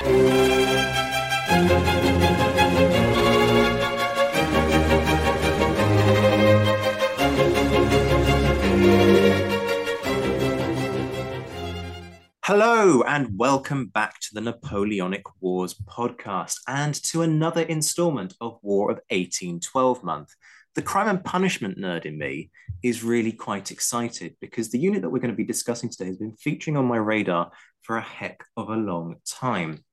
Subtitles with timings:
[0.00, 0.12] Hello,
[13.08, 19.00] and welcome back to the Napoleonic Wars podcast and to another installment of War of
[19.10, 20.32] 1812 month.
[20.76, 22.52] The crime and punishment nerd in me
[22.84, 26.18] is really quite excited because the unit that we're going to be discussing today has
[26.18, 27.50] been featuring on my radar
[27.82, 29.84] for a heck of a long time.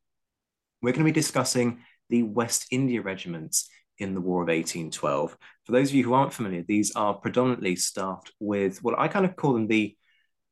[0.86, 1.80] We're going to be discussing
[2.11, 5.36] the West India regiments in the War of 1812.
[5.64, 9.26] For those of you who aren't familiar, these are predominantly staffed with what I kind
[9.26, 9.98] of call them the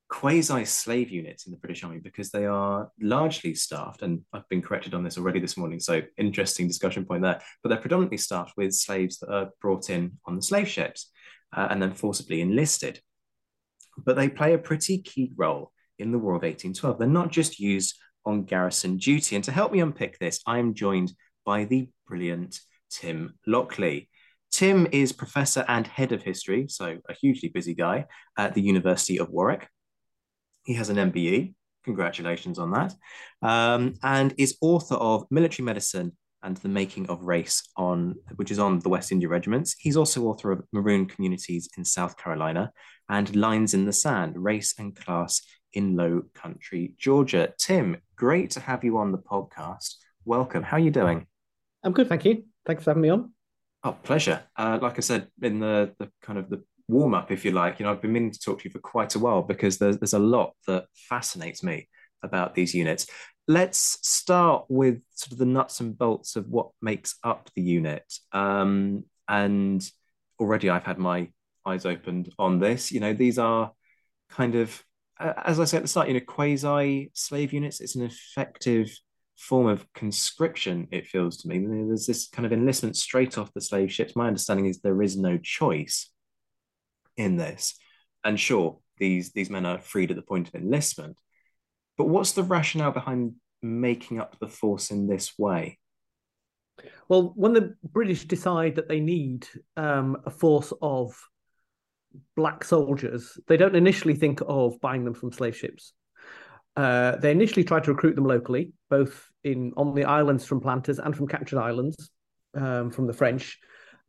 [0.09, 4.63] quasi slave units in the British Army because they are largely staffed, and I've been
[4.63, 7.39] corrected on this already this morning, so interesting discussion point there.
[7.61, 11.11] But they're predominantly staffed with slaves that are brought in on the slave ships
[11.55, 12.99] uh, and then forcibly enlisted.
[14.03, 16.97] But they play a pretty key role in the War of 1812.
[16.97, 19.35] They're not just used on garrison duty.
[19.35, 21.13] And to help me unpick this, I am joined
[21.45, 24.09] by the brilliant Tim Lockley.
[24.51, 28.05] Tim is professor and head of history, so a hugely busy guy
[28.37, 29.67] at the University of Warwick.
[30.63, 31.55] He has an MBE.
[31.83, 32.93] Congratulations on that.
[33.41, 38.59] Um, and is author of Military Medicine and the Making of Race, on which is
[38.59, 39.75] on the West India Regiments.
[39.79, 42.71] He's also author of Maroon Communities in South Carolina
[43.09, 45.41] and Lines in the Sand: Race and Class
[45.73, 47.53] in Low Country, Georgia.
[47.57, 49.95] Tim, great to have you on the podcast.
[50.23, 50.63] Welcome.
[50.63, 51.27] How are you doing?
[51.83, 52.45] I'm good, thank you.
[52.65, 53.33] Thanks for having me on.
[53.83, 54.41] Oh, pleasure.
[54.55, 57.79] Uh, like I said in the the kind of the warm up, if you like.
[57.79, 59.97] You know, I've been meaning to talk to you for quite a while because there's,
[59.97, 61.89] there's a lot that fascinates me
[62.23, 63.07] about these units.
[63.49, 68.05] Let's start with sort of the nuts and bolts of what makes up the unit.
[68.31, 69.85] Um, and
[70.39, 71.27] already I've had my
[71.65, 72.89] eyes opened on this.
[72.89, 73.73] You know, these are
[74.29, 74.81] kind of,
[75.23, 77.79] uh, as I said at the start, you know, quasi slave units.
[77.79, 78.91] It's an effective
[79.37, 81.59] form of conscription, it feels to me.
[81.59, 84.15] There's this kind of enlistment straight off the slave ships.
[84.15, 86.09] My understanding is there is no choice
[87.17, 87.75] in this.
[88.23, 91.17] And sure, these these men are freed at the point of enlistment.
[91.97, 95.79] But what's the rationale behind making up the force in this way?
[97.07, 99.47] Well, when the British decide that they need
[99.77, 101.15] um, a force of
[102.35, 105.93] black soldiers, they don't initially think of buying them from slave ships.
[106.75, 110.99] Uh, they initially try to recruit them locally, both in on the islands from planters
[110.99, 112.09] and from captured islands
[112.55, 113.59] um, from the French.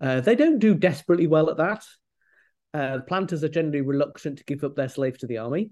[0.00, 1.84] Uh, they don't do desperately well at that.
[2.72, 5.70] Uh, planters are generally reluctant to give up their slaves to the army,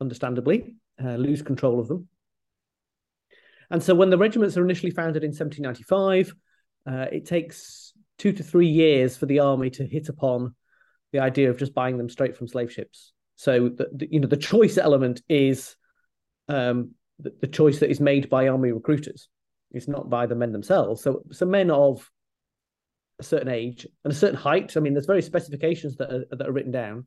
[0.00, 2.08] understandably, uh, lose control of them.
[3.70, 6.34] And so when the regiments are initially founded in 1795,
[6.86, 10.54] uh, it takes two to three years for the army to hit upon
[11.14, 13.12] the idea of just buying them straight from slave ships.
[13.36, 15.76] So the, the you know the choice element is
[16.48, 16.90] um,
[17.20, 19.28] the, the, choice that is made by army recruiters.
[19.70, 21.04] It's not by the men themselves.
[21.04, 22.10] So so men of
[23.20, 24.76] a certain age and a certain height.
[24.76, 27.06] I mean, there's various specifications that are, that are written down.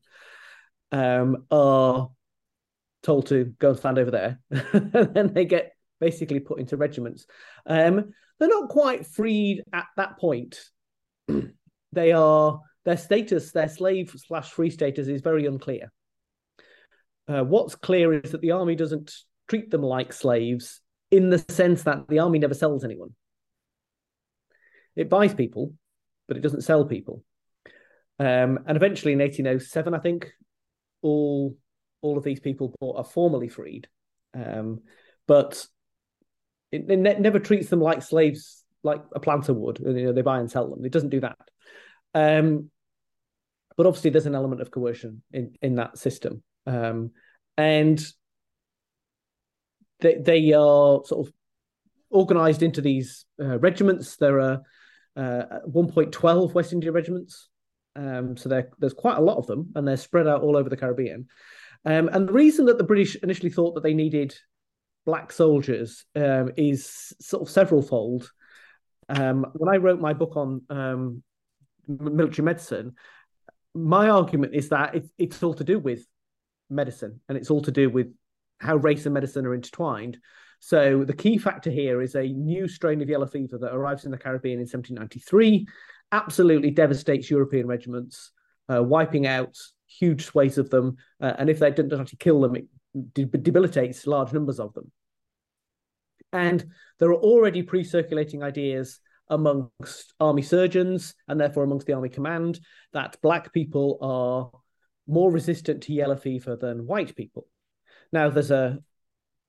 [0.94, 2.10] Um, are
[3.04, 7.26] told to go and stand over there, and then they get basically put into regiments.
[7.66, 10.62] Um, they're not quite freed at that point.
[11.92, 15.92] they are their status, their slave slash free status is very unclear.
[17.28, 19.14] Uh, what's clear is that the army doesn't
[19.50, 20.80] treat them like slaves
[21.12, 23.10] in the sense that the army never sells anyone.
[24.96, 25.74] It buys people,
[26.30, 27.26] but it doesn't sell people.
[28.20, 30.32] Um, and eventually, in 1807, I think
[31.02, 31.58] all
[32.00, 33.90] all of these people are formally freed,
[34.34, 34.80] um,
[35.28, 35.68] but
[36.72, 39.80] it, it ne- never treats them like slaves, like a planter would.
[39.80, 40.86] You know, they buy and sell them.
[40.86, 41.38] It doesn't do that.
[42.14, 42.72] Um,
[43.78, 47.12] but obviously, there's an element of coercion in in that system, um,
[47.56, 48.04] and
[50.00, 51.34] they they are sort of
[52.10, 54.18] organized into these uh, regiments.
[54.18, 54.62] There are
[55.16, 57.50] uh, 1.12 West India regiments.
[57.96, 60.78] Um, so there's quite a lot of them, and they're spread out all over the
[60.78, 61.28] Caribbean.
[61.86, 64.36] Um, and the reason that the British initially thought that they needed
[65.06, 68.32] black soldiers um, is sort of several fold.
[69.10, 71.24] Um, when I wrote my book on um,
[71.88, 72.96] military medicine,
[73.78, 76.06] my argument is that it, it's all to do with
[76.70, 78.08] medicine, and it's all to do with
[78.60, 80.18] how race and medicine are intertwined.
[80.60, 84.12] So the key factor here is a new strain of yellow fever that arrives in
[84.12, 85.68] the Caribbean in 1793,
[86.12, 88.32] absolutely devastates European regiments,
[88.74, 89.56] uh, wiping out
[89.88, 90.98] huge swathes of them.
[91.22, 92.66] Uh, and if they didn't actually kill them, it
[93.14, 94.92] debilitates large numbers of them.
[96.34, 96.66] And
[97.00, 102.60] there are already pre-circulating ideas amongst army surgeons and therefore amongst the army command
[102.94, 104.60] that black people are
[105.08, 107.48] more resistant to yellow fever than white people.
[108.12, 108.80] Now, there's a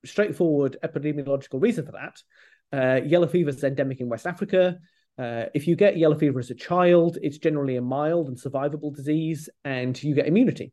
[0.05, 2.21] straightforward epidemiological reason for that.
[2.71, 4.77] Uh, yellow fever is endemic in West Africa.
[5.17, 8.95] Uh, if you get yellow fever as a child, it's generally a mild and survivable
[8.95, 10.71] disease, and you get immunity.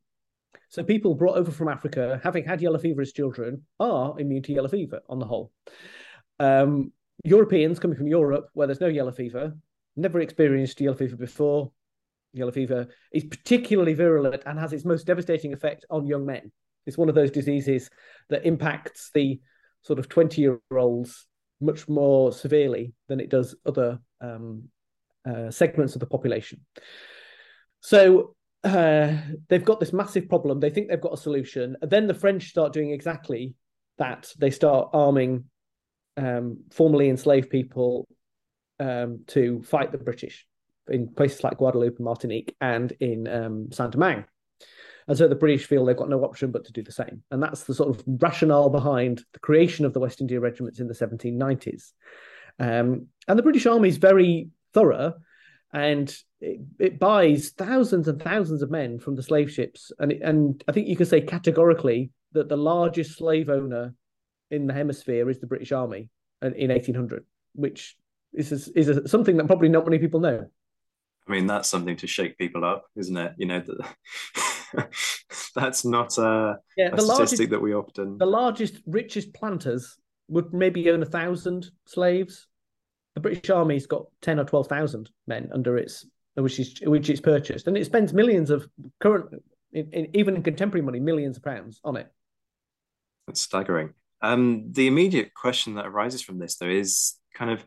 [0.69, 4.53] So people brought over from Africa, having had yellow fever as children, are immune to
[4.53, 5.53] yellow fever on the whole.
[6.39, 6.93] Um,
[7.25, 9.55] Europeans coming from Europe, where there's no yellow fever,
[9.97, 11.73] never experienced yellow fever before.
[12.33, 16.53] Yellow fever is particularly virulent and has its most devastating effect on young men.
[16.85, 17.91] It's one of those diseases
[18.29, 19.41] that impacts the
[19.83, 21.27] sort of 20 year olds
[21.61, 24.69] much more severely than it does other um,
[25.29, 26.61] uh, segments of the population.
[27.81, 29.17] So uh,
[29.49, 30.61] they've got this massive problem.
[30.61, 31.77] They think they've got a solution.
[31.81, 33.55] then the French start doing exactly
[33.99, 34.33] that.
[34.39, 35.45] They start arming
[36.17, 38.07] um, formerly enslaved people
[38.81, 40.47] um, to fight the British
[40.89, 44.25] in places like Guadeloupe and Martinique and in um, Saint Domingue.
[45.09, 47.23] And so the British feel they've got no option but to do the same.
[47.31, 50.89] And that's the sort of rationale behind the creation of the West India regiments in
[50.89, 51.93] the 1790s.
[52.59, 55.15] Um, and the British Army is very thorough
[55.73, 59.93] and it, it, buys thousands and thousands of men from the slave ships.
[59.99, 63.95] And, it, and I think you can say categorically that the largest slave owner
[64.51, 66.09] in the hemisphere is the British Army
[66.43, 67.97] in 1800, which
[68.33, 70.47] is, a, is a, something that probably not many people know.
[71.27, 73.33] I mean, that's something to shake people up, isn't it?
[73.37, 73.63] You know,
[75.55, 78.19] that's not a, yeah, a statistic largest, that we often.
[78.19, 79.97] The largest, richest planters
[80.29, 82.47] would maybe own a thousand slaves.
[83.15, 87.21] The British Army's got ten or twelve thousand men under its, which is which it's
[87.21, 88.69] purchased, and it spends millions of
[89.01, 92.09] current, in, in, even in contemporary money, millions of pounds on it.
[93.27, 93.95] That's staggering.
[94.27, 97.65] Um, the immediate question that arises from this, though, is kind of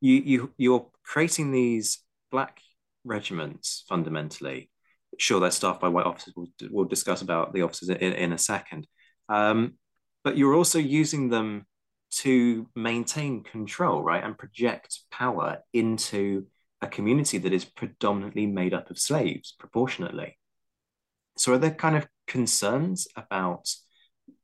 [0.00, 1.98] you you you're creating these
[2.30, 2.60] black
[3.04, 4.70] regiments fundamentally.
[5.18, 6.34] Sure, they're staffed by white officers.
[6.36, 8.86] We'll, we'll discuss about the officers in, in a second.
[9.28, 9.74] Um,
[10.22, 11.66] but you're also using them
[12.10, 16.46] to maintain control, right, and project power into
[16.82, 20.38] a community that is predominantly made up of slaves proportionately.
[21.36, 23.68] So, are there kind of concerns about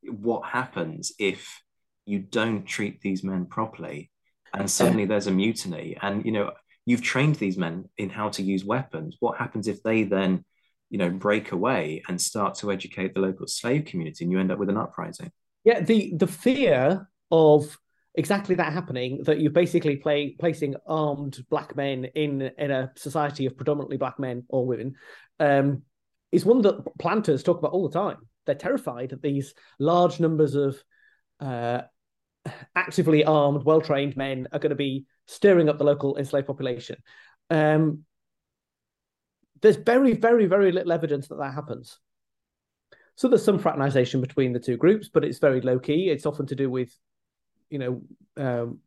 [0.05, 1.61] what happens if
[2.05, 4.11] you don't treat these men properly
[4.55, 5.97] and suddenly there's a mutiny?
[6.01, 6.53] And, you know,
[6.87, 9.17] you've trained these men in how to use weapons.
[9.21, 10.45] What happens if they then,
[10.91, 14.53] you know, break away and start to educate the local slave community and you end
[14.53, 15.31] up with an uprising?
[15.65, 17.79] Yeah, the the fear of
[18.15, 23.47] exactly that happening that you're basically play, placing armed black men in in a society
[23.47, 24.97] of predominantly black men or women
[25.39, 25.83] um,
[26.31, 28.19] is one that planters talk about all the time.
[28.47, 30.83] They're terrified that these large numbers of
[31.41, 31.83] uh,
[32.75, 36.97] actively armed, well trained men are going to be stirring up the local enslaved population.
[37.51, 38.05] Um,
[39.61, 41.99] there's very, very, very little evidence that that happens.
[43.15, 46.11] So there's some fraternization between the two groups, but it's very low key.
[46.11, 46.97] It's often to do with,
[47.71, 48.03] you know,
[48.37, 48.79] um,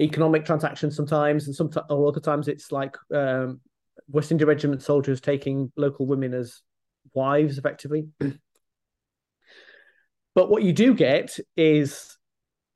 [0.00, 3.60] economic transactions sometimes, and sometimes or other times it's like um,
[4.08, 6.62] West India Regiment soldiers taking local women as
[7.12, 8.08] wives, effectively.
[10.34, 12.16] But what you do get is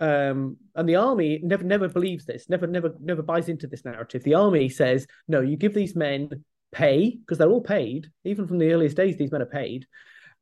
[0.01, 4.23] um, and the army never never believes this, never never never buys into this narrative.
[4.23, 8.59] The army says, no, you give these men pay because they're all paid, even from
[8.59, 9.17] the earliest days.
[9.17, 9.87] These men are paid.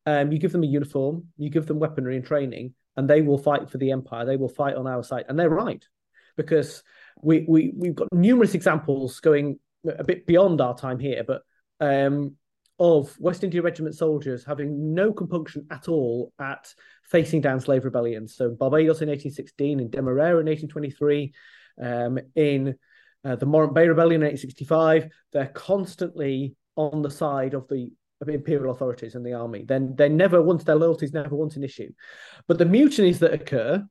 [0.04, 3.38] Um, you give them a uniform, you give them weaponry and training, and they will
[3.38, 4.24] fight for the empire.
[4.24, 5.84] They will fight on our side, and they're right
[6.36, 6.82] because
[7.22, 11.42] we we we've got numerous examples going a bit beyond our time here, but
[11.80, 12.36] um,
[12.78, 16.72] of West India Regiment soldiers having no compunction at all at
[17.04, 18.36] facing down slave rebellions.
[18.36, 21.32] So Barbados in 1816, in Demerara in 1823,
[21.82, 22.74] um, in
[23.24, 27.90] uh, the Morant Bay Rebellion in 1865, they're constantly on the side of the
[28.20, 29.64] of imperial authorities and the army.
[29.66, 31.92] Then they never once their loyalties never once an issue.
[32.48, 33.84] But the mutinies that occur,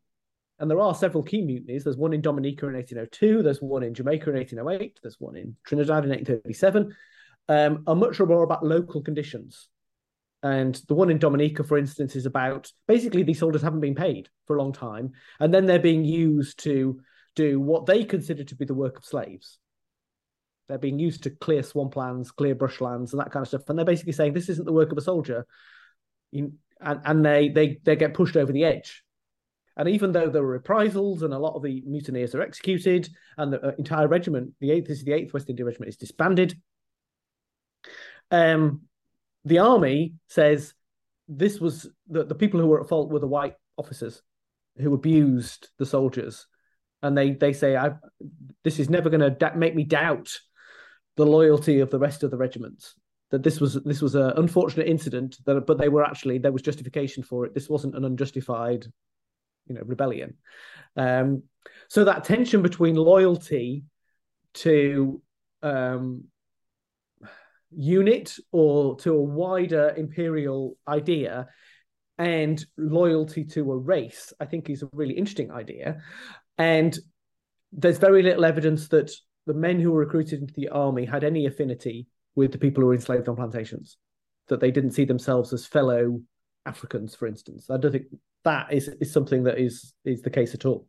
[0.58, 1.84] and there are several key mutinies.
[1.84, 3.44] There's one in Dominica in 1802.
[3.44, 5.00] There's one in Jamaica in 1808.
[5.02, 6.96] There's one in Trinidad in 1837.
[7.48, 9.70] Um, are much more about local conditions.
[10.42, 14.30] And the one in Dominica, for instance, is about basically these soldiers haven't been paid
[14.46, 17.00] for a long time, and then they're being used to
[17.36, 19.60] do what they consider to be the work of slaves.
[20.68, 23.70] They're being used to clear swamplands, clear brushlands, and that kind of stuff.
[23.70, 25.46] And they're basically saying this isn't the work of a soldier,
[26.34, 29.04] and and they they they get pushed over the edge.
[29.78, 33.52] And even though there were reprisals and a lot of the mutineers are executed, and
[33.52, 36.56] the uh, entire regiment, the eighth, this is the eighth West India Regiment, is disbanded.
[38.32, 38.82] Um,
[39.44, 40.74] the army says
[41.28, 44.22] this was the, the people who were at fault were the white officers
[44.78, 46.48] who abused the soldiers,
[47.02, 47.92] and they they say I
[48.64, 50.38] this is never going to da- make me doubt
[51.16, 52.96] the loyalty of the rest of the regiments.
[53.32, 56.62] That this was this was an unfortunate incident, that but they were actually there was
[56.62, 57.54] justification for it.
[57.54, 58.86] This wasn't an unjustified,
[59.68, 60.36] you know, rebellion.
[60.96, 61.44] Um,
[61.88, 63.84] so that tension between loyalty
[64.56, 65.22] to
[65.62, 66.26] um,
[67.78, 71.48] unit or to a wider imperial idea
[72.18, 76.02] and loyalty to a race, I think is a really interesting idea.
[76.58, 76.98] And
[77.72, 79.12] there's very little evidence that
[79.46, 82.88] the men who were recruited into the army had any affinity with the people who
[82.88, 83.98] were enslaved on plantations,
[84.48, 86.22] that they didn't see themselves as fellow
[86.66, 87.70] Africans, for instance.
[87.70, 88.06] I don't think
[88.44, 90.88] that is, is something that is is the case at all.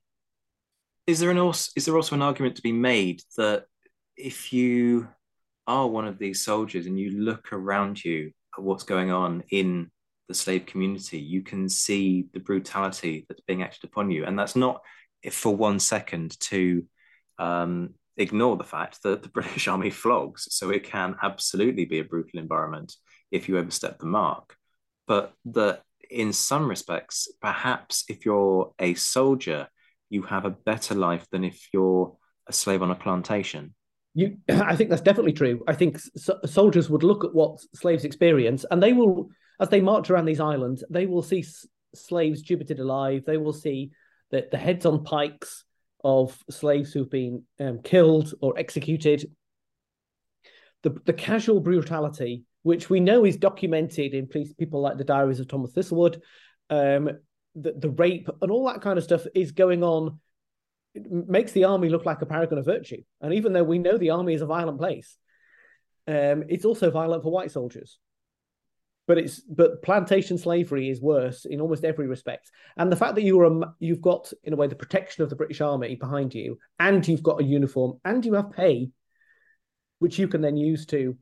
[1.06, 3.64] Is there an also is there also an argument to be made that
[4.16, 5.08] if you
[5.66, 9.90] are one of these soldiers and you look around you at what's going on in
[10.28, 14.24] the slave community, you can see the brutality that's being acted upon you.
[14.24, 14.80] And that's not
[15.30, 16.84] for one second to
[17.38, 20.48] um, ignore the fact that the British Army flogs.
[20.50, 22.94] So it can absolutely be a brutal environment
[23.30, 24.56] if you overstep the mark.
[25.06, 29.68] But that in some respects, perhaps if you're a soldier,
[30.08, 33.74] you have a better life than if you're a slave on a plantation.
[34.16, 35.62] You, I think that's definitely true.
[35.68, 39.28] I think so- soldiers would look at what slaves experience, and they will,
[39.60, 43.24] as they march around these islands, they will see s- slaves gibbeted alive.
[43.26, 43.92] They will see
[44.30, 45.64] the, the heads on pikes
[46.02, 49.30] of slaves who've been um, killed or executed.
[50.82, 55.48] The, the casual brutality, which we know is documented in people like the diaries of
[55.48, 56.20] Thomas Thistlewood,
[56.70, 57.10] um,
[57.54, 60.20] the, the rape and all that kind of stuff is going on.
[60.96, 63.02] It makes the army look like a paragon of virtue.
[63.20, 65.16] And even though we know the army is a violent place,
[66.08, 67.98] um, it's also violent for white soldiers.
[69.06, 72.50] But it's but plantation slavery is worse in almost every respect.
[72.76, 75.36] And the fact that you are you've got in a way the protection of the
[75.36, 78.90] british army behind you and you've got a uniform and you have pay
[79.98, 81.16] which you can then use to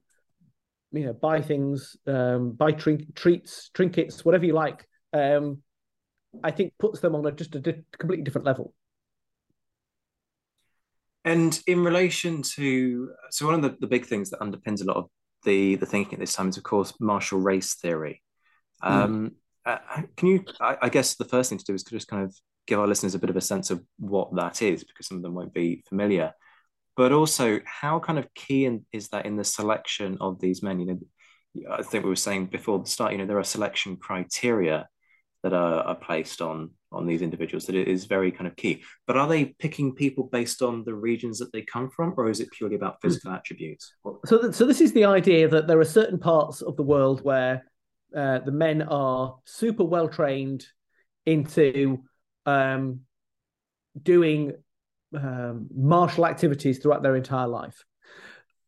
[0.93, 5.59] you know buy things um, buy trink, treats trinkets whatever you like um,
[6.43, 8.73] i think puts them on a just a di- completely different level
[11.25, 14.97] and in relation to so one of the, the big things that underpins a lot
[14.97, 15.09] of
[15.45, 18.23] the the thinking at this time is, of course, martial race theory.
[18.83, 18.93] Hmm.
[18.93, 19.31] Um,
[19.67, 19.73] mm.
[19.73, 20.45] uh, can you?
[20.61, 22.35] I, I, guess the first thing to do is to just kind of
[22.67, 25.23] give our listeners a bit of a sense of what that is, because some of
[25.23, 26.33] them won't be familiar.
[26.97, 30.81] But also, how kind of key in, is that in the selection of these men?
[30.81, 30.99] You know,
[31.71, 33.13] I think we were saying before the start.
[33.13, 34.89] You know, there are selection criteria
[35.43, 38.83] that are, are placed on on these individuals that it is very kind of key.
[39.07, 42.41] But are they picking people based on the regions that they come from, or is
[42.41, 43.09] it purely about hmm.
[43.09, 43.95] physical attributes?
[44.27, 47.23] So, th- so this is the idea that there are certain parts of the world
[47.23, 47.65] where
[48.17, 50.67] uh, the men are super well trained
[51.27, 52.05] into
[52.47, 53.01] um,
[54.01, 54.53] doing
[55.15, 57.85] um, martial activities throughout their entire life.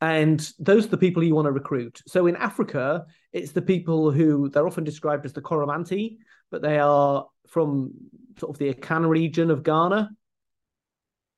[0.01, 2.03] And those are the people you want to recruit.
[2.07, 6.19] So in Africa, it's the people who they're often described as the Coromantee,
[6.51, 7.93] but they are from
[8.39, 10.11] sort of the Akana region of Ghana.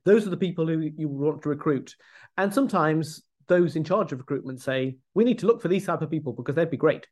[0.05, 1.95] Those are the people who you want to recruit.
[2.37, 6.03] And sometimes those in charge of recruitment say, we need to look for these type
[6.03, 7.07] of people because they'd be great.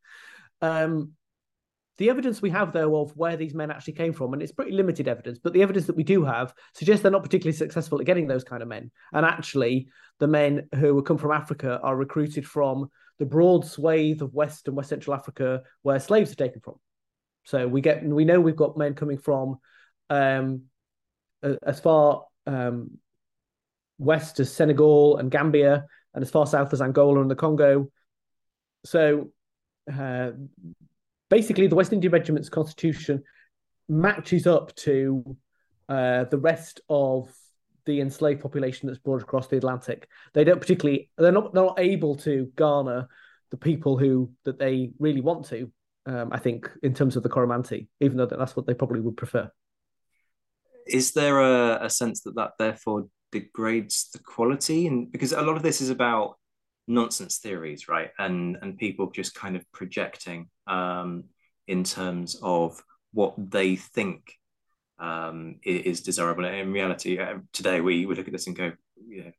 [0.63, 1.13] Um,
[1.99, 4.73] the evidence we have, though, of where these men actually came from, and it's pretty
[4.73, 8.07] limited evidence, but the evidence that we do have suggests they're not particularly successful at
[8.07, 8.91] getting those kind of men.
[9.15, 9.89] And actually,
[10.19, 14.77] the men who come from Africa are recruited from the broad swathe of West and
[14.77, 16.75] West Central Africa where slaves are taken from.
[17.47, 19.59] So we get we know we've got men coming from
[20.11, 20.63] um,
[21.63, 22.99] as far um,
[23.99, 27.89] west as Senegal and Gambia, and as far south as Angola and the Congo.
[28.85, 29.31] So
[29.93, 30.33] uh,
[31.31, 33.23] basically, the West India Regiment's constitution
[33.89, 35.37] matches up to
[35.89, 37.33] uh, the rest of
[37.85, 40.09] the enslaved population that's brought across the Atlantic.
[40.35, 43.07] They don't particularly they're not they're not able to garner
[43.51, 45.71] the people who that they really want to.
[46.07, 49.17] Um, I think in terms of the Coromantee, even though that's what they probably would
[49.17, 49.51] prefer.
[50.87, 55.57] Is there a, a sense that that therefore degrades the quality, and because a lot
[55.57, 56.37] of this is about
[56.87, 58.11] nonsense theories, right?
[58.19, 61.25] And and people just kind of projecting um,
[61.67, 62.81] in terms of
[63.13, 64.35] what they think
[64.99, 66.45] um, is desirable.
[66.45, 68.73] In reality, uh, today we would look at this and go,
[69.09, 69.33] know,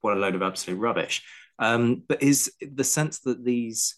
[0.00, 1.22] what a load of absolute rubbish.
[1.58, 3.96] Um, but is the sense that these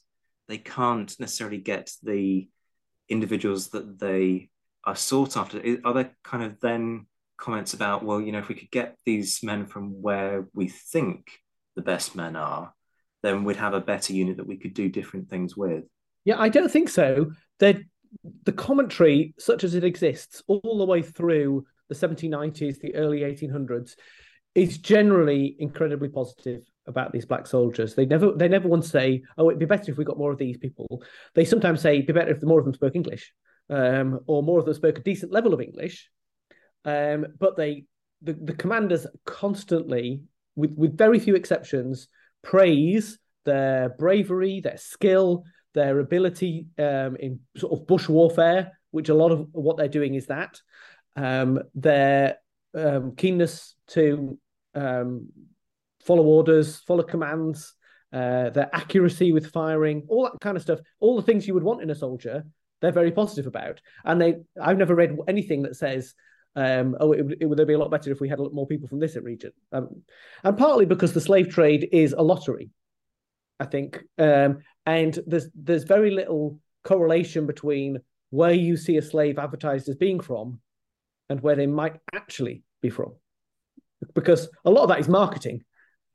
[0.48, 2.48] they can't necessarily get the
[3.08, 4.50] individuals that they
[4.84, 5.62] are sought after?
[5.84, 9.42] Are there kind of then comments about, well, you know, if we could get these
[9.42, 11.30] men from where we think
[11.76, 12.72] the best men are,
[13.22, 15.84] then we'd have a better unit that we could do different things with?
[16.24, 17.32] Yeah, I don't think so.
[17.58, 17.82] They're
[18.44, 23.96] the commentary, such as it exists all the way through the 1790s, the early 1800s,
[24.54, 27.94] is generally incredibly positive about these black soldiers.
[27.94, 30.38] They never they never once say, "Oh, it'd be better if we got more of
[30.38, 31.02] these people."
[31.34, 33.32] They sometimes say, "It'd be better if more of them spoke English,
[33.70, 36.10] um, or more of them spoke a decent level of English."
[36.84, 37.84] Um, but they
[38.22, 40.22] the, the commanders constantly,
[40.54, 42.08] with with very few exceptions,
[42.42, 45.44] praise their bravery, their skill,
[45.74, 50.14] their ability um, in sort of bush warfare, which a lot of what they're doing
[50.14, 50.60] is that,
[51.16, 52.36] um, their
[52.74, 54.38] um, keenness to
[54.74, 55.28] um,
[56.04, 57.74] follow orders, follow commands,
[58.12, 61.62] uh, their accuracy with firing, all that kind of stuff, all the things you would
[61.62, 62.44] want in a soldier,
[62.80, 63.80] they're very positive about.
[64.04, 66.14] And they, I've never read anything that says,
[66.56, 68.66] um, oh, it, it would be a lot better if we had a lot more
[68.66, 69.52] people from this region.
[69.72, 70.02] Um,
[70.44, 72.70] and partly because the slave trade is a lottery.
[73.60, 79.38] I think, um, and there's there's very little correlation between where you see a slave
[79.38, 80.60] advertised as being from
[81.30, 83.14] and where they might actually be from,
[84.14, 85.62] because a lot of that is marketing.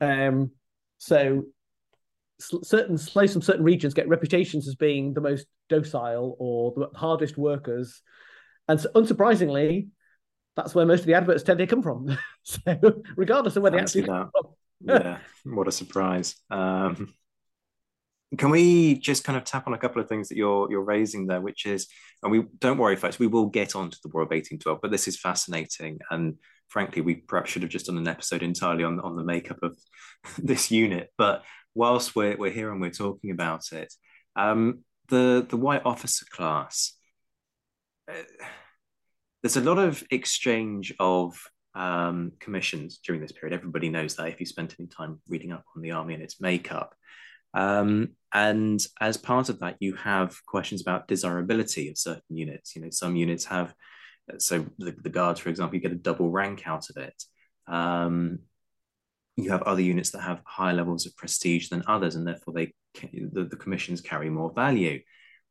[0.01, 0.51] Um,
[0.97, 1.45] so
[2.39, 7.37] certain slaves from certain regions get reputations as being the most docile or the hardest
[7.37, 8.01] workers,
[8.67, 9.87] and so, unsurprisingly,
[10.55, 12.17] that's where most of the adverts tend to come from.
[12.43, 12.61] so
[13.15, 14.53] regardless of where they actually come from.
[14.81, 16.35] yeah, what a surprise.
[16.49, 17.13] Um,
[18.37, 21.25] can we just kind of tap on a couple of things that you're you're raising
[21.25, 21.87] there, which is,
[22.21, 24.91] and we don't worry, folks, we will get on to the War of 1812, but
[24.91, 25.99] this is fascinating.
[26.11, 26.35] And
[26.67, 29.77] frankly, we perhaps should have just done an episode entirely on, on the makeup of
[30.37, 31.11] this unit.
[31.17, 33.93] But whilst we're, we're here and we're talking about it,
[34.35, 36.93] um, the, the white officer class,
[38.09, 38.13] uh,
[39.41, 41.41] there's a lot of exchange of
[41.73, 43.55] um, commissions during this period.
[43.55, 46.39] Everybody knows that if you spent any time reading up on the army and its
[46.39, 46.93] makeup.
[47.53, 52.75] Um, and as part of that, you have questions about desirability of certain units.
[52.75, 53.73] You know, some units have,
[54.37, 57.23] so the, the guards, for example, you get a double rank out of it.
[57.67, 58.39] Um,
[59.35, 62.73] you have other units that have higher levels of prestige than others, and therefore they
[63.11, 64.99] the, the commissions carry more value.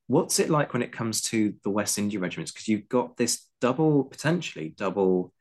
[0.07, 2.53] What's it like when it comes to the West India regiments?
[2.53, 5.33] Because you've got this double, potentially double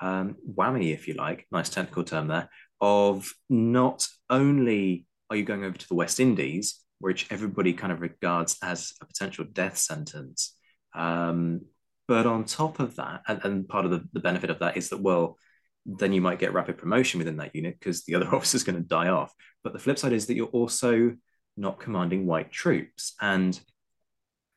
[0.00, 2.48] um, whammy, if you like, nice technical term there,
[2.80, 8.00] of not only are you going over to the West Indies, which everybody kind of
[8.00, 10.56] regards as a potential death sentence?
[10.94, 11.62] Um,
[12.08, 14.90] but on top of that, and, and part of the, the benefit of that is
[14.90, 15.36] that, well,
[15.84, 18.76] then you might get rapid promotion within that unit because the other officer is going
[18.76, 19.32] to die off.
[19.62, 21.16] But the flip side is that you're also
[21.56, 23.14] not commanding white troops.
[23.20, 23.58] And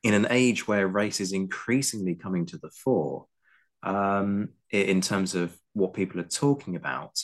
[0.03, 3.25] in an age where race is increasingly coming to the fore,
[3.83, 7.21] um, in terms of what people are talking about,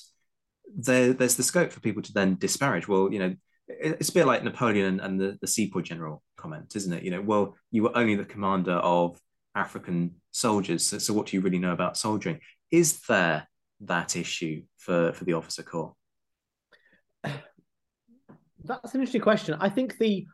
[0.74, 2.88] there, there's the scope for people to then disparage.
[2.88, 3.36] Well, you know,
[3.68, 7.04] it's a bit like Napoleon and, and the, the sepoy general comment, isn't it?
[7.04, 9.20] You know, well, you were only the commander of
[9.56, 12.40] African soldiers, so, so what do you really know about soldiering?
[12.72, 13.48] Is there
[13.82, 15.96] that issue for, for the officer corps?
[17.24, 19.56] That's an interesting question.
[19.60, 20.26] I think the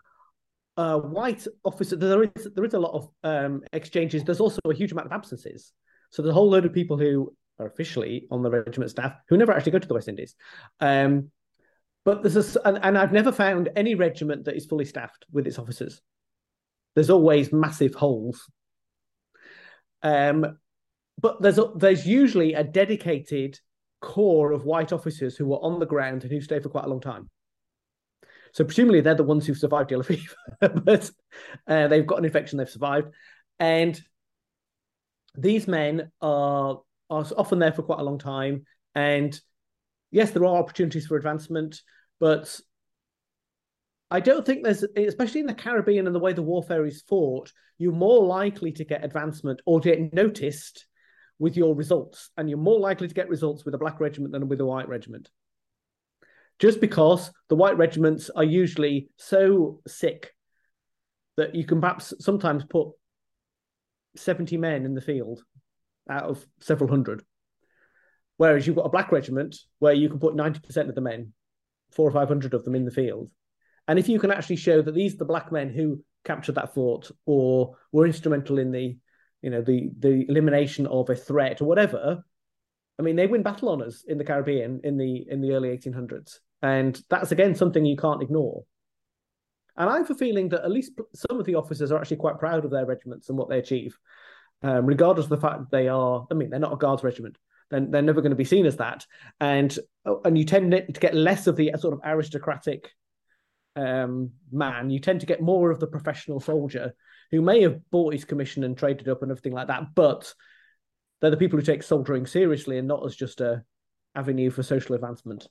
[0.77, 4.23] uh, white officer there is there is a lot of um, exchanges.
[4.23, 5.73] There's also a huge amount of absences.
[6.11, 7.33] So there's a whole load of people who
[7.65, 10.35] officially on the regiment staff who never actually go to the West Indies.
[10.79, 11.31] Um,
[12.03, 15.45] but there's a, and, and I've never found any regiment that is fully staffed with
[15.47, 16.01] its officers.
[16.95, 18.49] There's always massive holes.
[20.03, 20.57] Um,
[21.19, 23.59] but there's a, there's usually a dedicated
[24.01, 26.89] core of white officers who are on the ground and who stay for quite a
[26.89, 27.29] long time.
[28.53, 31.09] So presumably they're the ones who've survived yellow fever, but
[31.67, 33.07] uh, they've got an infection, they've survived,
[33.59, 33.99] And
[35.37, 38.65] these men are are often there for quite a long time.
[38.95, 39.39] And
[40.09, 41.81] yes, there are opportunities for advancement,
[42.19, 42.59] but
[44.09, 47.51] I don't think there's, especially in the Caribbean and the way the warfare is fought,
[47.77, 50.85] you're more likely to get advancement or get noticed
[51.39, 52.29] with your results.
[52.37, 54.87] And you're more likely to get results with a black regiment than with a white
[54.87, 55.29] regiment.
[56.59, 60.33] Just because the white regiments are usually so sick
[61.37, 62.89] that you can perhaps sometimes put
[64.15, 65.41] 70 men in the field
[66.09, 67.23] out of several hundred.
[68.37, 71.33] Whereas you've got a black regiment where you can put 90% of the men,
[71.91, 73.29] four or 500 of them in the field.
[73.87, 76.73] And if you can actually show that these are the black men who captured that
[76.73, 78.97] fort or were instrumental in the,
[79.41, 82.23] you know, the the elimination of a threat or whatever,
[82.99, 86.39] I mean, they win battle honors in the Caribbean in the in the early 1800s,
[86.61, 88.63] and that's again something you can't ignore.
[89.77, 92.39] And I have a feeling that at least some of the officers are actually quite
[92.39, 93.97] proud of their regiments and what they achieve,
[94.63, 96.25] um, regardless of the fact that they are.
[96.29, 97.37] I mean, they're not a guards regiment.
[97.69, 99.05] They're, they're never going to be seen as that,
[99.39, 102.89] and and you tend to get less of the sort of aristocratic
[103.75, 104.89] um, man.
[104.89, 106.93] You tend to get more of the professional soldier
[107.31, 110.33] who may have bought his commission and traded up and everything like that, but
[111.21, 113.63] they're the people who take soldiering seriously and not as just a
[114.15, 115.47] avenue for social advancement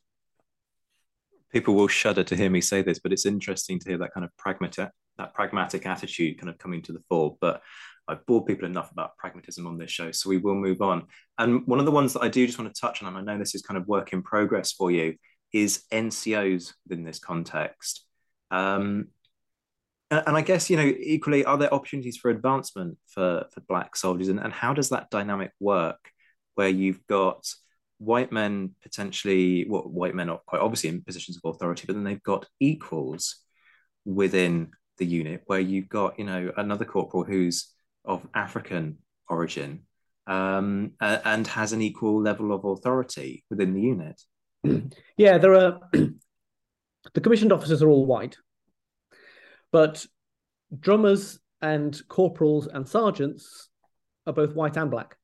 [1.50, 4.24] people will shudder to hear me say this, but it's interesting to hear that kind
[4.24, 7.36] of pragmatic that pragmatic attitude kind of coming to the fore.
[7.40, 7.60] But
[8.10, 11.06] I've bored people enough about pragmatism on this show, so we will move on.
[11.38, 13.20] And one of the ones that I do just want to touch on, and I
[13.32, 15.14] know this is kind of work in progress for you,
[15.52, 18.04] is NCOs within this context.
[18.50, 19.08] Um,
[20.10, 24.28] and I guess you know equally, are there opportunities for advancement for for black soldiers,
[24.28, 26.10] and, and how does that dynamic work,
[26.54, 27.46] where you've got
[28.00, 32.02] white men potentially, well, white men are quite obviously in positions of authority, but then
[32.02, 33.36] they've got equals
[34.04, 37.72] within the unit where you've got, you know, another corporal who's
[38.10, 39.82] of African origin
[40.26, 44.20] um, and has an equal level of authority within the unit.
[45.16, 48.36] Yeah, there are the commissioned officers are all white,
[49.70, 50.04] but
[50.78, 53.68] drummers and corporals and sergeants
[54.26, 55.16] are both white and black.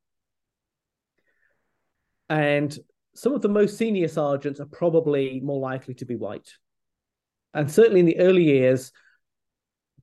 [2.29, 2.77] And
[3.15, 6.49] some of the most senior sergeants are probably more likely to be white.
[7.53, 8.93] And certainly in the early years,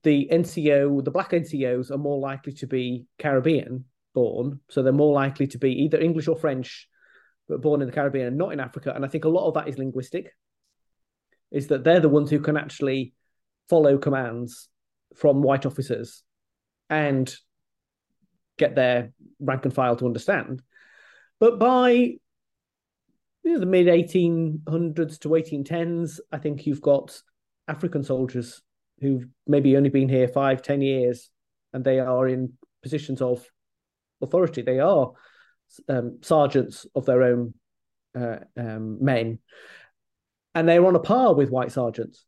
[0.03, 4.59] the NCO, the black NCOs are more likely to be Caribbean born.
[4.69, 6.87] So they're more likely to be either English or French,
[7.47, 8.93] but born in the Caribbean and not in Africa.
[8.95, 10.31] And I think a lot of that is linguistic,
[11.51, 13.13] is that they're the ones who can actually
[13.69, 14.69] follow commands
[15.15, 16.23] from white officers
[16.89, 17.33] and
[18.57, 20.61] get their rank and file to understand.
[21.39, 22.19] But by you
[23.43, 27.19] know, the mid 1800s to 1810s, I think you've got
[27.67, 28.61] African soldiers
[28.99, 31.29] who've maybe only been here five, ten years,
[31.73, 33.45] and they are in positions of
[34.21, 34.61] authority.
[34.61, 35.11] They are
[35.89, 37.53] um, sergeants of their own
[38.15, 39.39] uh, um, men,
[40.55, 42.25] and they're on a par with white sergeants.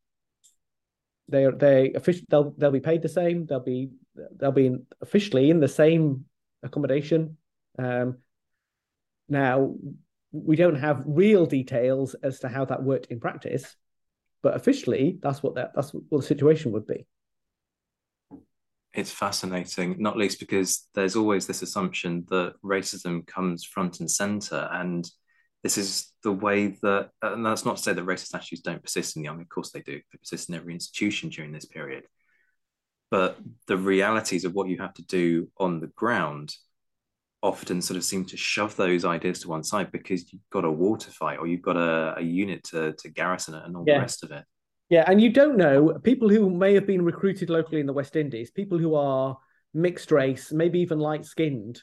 [1.28, 3.46] They are they officially they'll they'll be paid the same.
[3.46, 3.90] They'll be
[4.38, 6.26] they'll be in, officially in the same
[6.64, 7.38] accommodation.
[7.78, 8.18] Um,
[9.28, 9.76] now,
[10.32, 13.76] we don't have real details as to how that worked in practice,
[14.46, 17.08] but officially, that's what that that's what the situation would be.
[18.94, 24.70] It's fascinating, not least because there's always this assumption that racism comes front and center,
[24.72, 25.10] and
[25.64, 27.10] this is the way that.
[27.24, 29.42] And that's not to say that racist attitudes don't persist in the army.
[29.42, 29.94] Of course, they do.
[29.94, 32.04] They persist in every institution during this period.
[33.10, 36.54] But the realities of what you have to do on the ground
[37.46, 40.72] often sort of seem to shove those ideas to one side because you've got a
[40.72, 43.96] water fight or you've got a, a unit to, to garrison it and all yeah.
[43.96, 44.44] the rest of it.
[44.90, 48.16] Yeah, and you don't know people who may have been recruited locally in the West
[48.16, 49.38] Indies, people who are
[49.74, 51.82] mixed race, maybe even light skinned,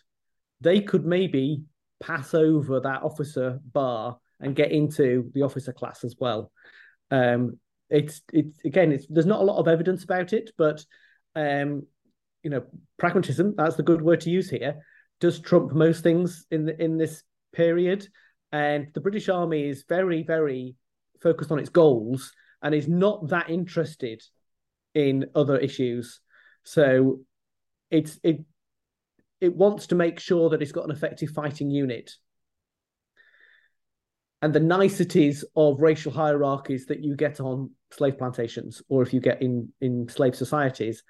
[0.60, 1.62] they could maybe
[2.02, 6.50] pass over that officer bar and get into the officer class as well.
[7.10, 10.84] Um, it's it's again, it's there's not a lot of evidence about it, but
[11.36, 11.86] um,
[12.42, 12.64] you know,
[12.98, 14.82] pragmatism, that's the good word to use here
[15.22, 18.06] does trump most things in the, in this period.
[18.50, 20.74] And the British Army is very, very
[21.22, 24.20] focused on its goals and is not that interested
[24.94, 26.20] in other issues.
[26.64, 27.20] So
[27.90, 28.40] it's it
[29.40, 32.10] it wants to make sure that it's got an effective fighting unit.
[34.42, 39.20] And the niceties of racial hierarchies that you get on slave plantations, or if you
[39.20, 41.04] get in in slave societies,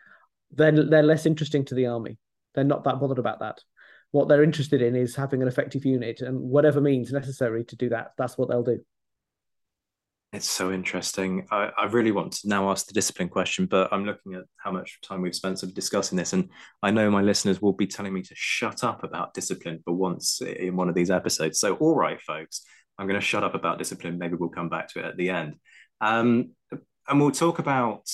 [0.51, 2.19] then they're less interesting to the army.
[2.55, 3.63] They're not that bothered about that
[4.13, 7.89] what they're interested in is having an effective unit and whatever means necessary to do
[7.89, 8.81] that that's what they'll do
[10.33, 11.47] It's so interesting.
[11.51, 14.73] I, I really want to now ask the discipline question, but I'm looking at how
[14.73, 16.49] much time we've spent sort of discussing this, and
[16.83, 20.41] I know my listeners will be telling me to shut up about discipline for once
[20.41, 21.61] in one of these episodes.
[21.61, 22.63] So, all right, folks,
[22.97, 24.17] I'm going to shut up about discipline.
[24.17, 25.57] Maybe we'll come back to it at the end,
[26.01, 26.53] um,
[27.07, 28.09] and we'll talk about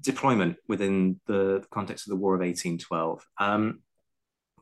[0.00, 3.24] deployment within the context of the War of 1812.
[3.38, 3.82] Um,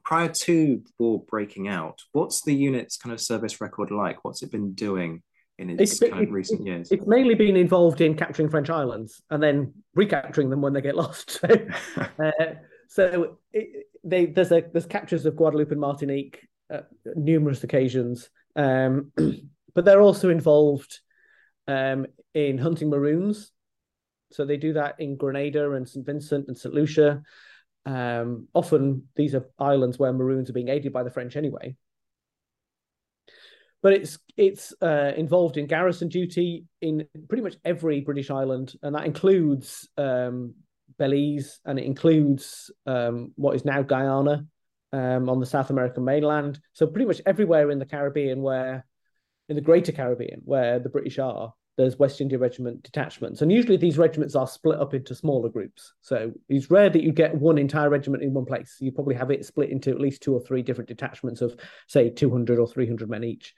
[0.09, 4.25] prior to the war breaking out, what's the unit's kind of service record like?
[4.25, 5.23] What's it been doing?
[5.59, 6.90] in its, it's, kind of recent years?
[6.90, 10.97] It's mainly been involved in capturing French islands and then recapturing them when they get
[10.97, 11.44] lost.
[11.49, 12.55] So, uh,
[12.88, 16.40] so it, they, there's a, there's captures of Guadeloupe and Martinique
[16.71, 19.12] at numerous occasions, um,
[19.75, 21.01] but they're also involved
[21.66, 23.53] um, in hunting maroons.
[24.33, 27.23] So they do that in Grenada and St Vincent and St Lucia.
[27.88, 31.74] Um, often these are islands where maroons are being aided by the French anyway
[33.83, 38.94] but it's it's uh, involved in garrison duty in pretty much every British island, and
[38.94, 40.55] that includes um,
[40.98, 44.46] Belize and it includes um, what is now Guyana
[44.92, 46.59] um, on the South American mainland.
[46.72, 48.85] So pretty much everywhere in the Caribbean, where
[49.48, 53.41] in the Greater Caribbean, where the British are, there's West India Regiment detachments.
[53.41, 55.95] And usually these regiments are split up into smaller groups.
[56.01, 58.77] So it's rare that you get one entire regiment in one place.
[58.81, 62.11] You probably have it split into at least two or three different detachments of, say,
[62.11, 63.55] 200 or 300 men each.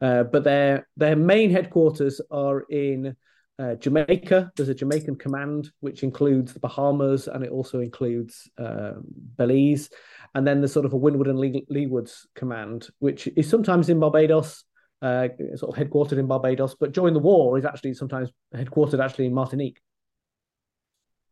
[0.00, 3.16] Uh, but their their main headquarters are in
[3.60, 4.50] uh, Jamaica.
[4.56, 9.04] There's a Jamaican command, which includes the Bahamas and it also includes um,
[9.36, 9.88] Belize.
[10.34, 14.64] And then there's sort of a Windward and Leewards command, which is sometimes in Barbados,
[15.02, 19.26] uh, sort of headquartered in Barbados, but during the war is actually sometimes headquartered actually
[19.26, 19.80] in Martinique.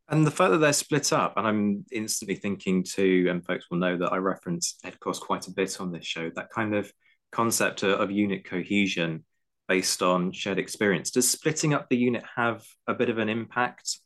[0.08, 3.96] And the that they're split up, and I'm instantly thinking too, and folks will know
[3.96, 6.92] that I reference HEDCOS quite a bit on this show, that kind of
[7.30, 9.24] concept of, of unit cohesion
[9.68, 11.12] based on shared experience.
[11.12, 13.98] Does splitting up the unit have a bit of an impact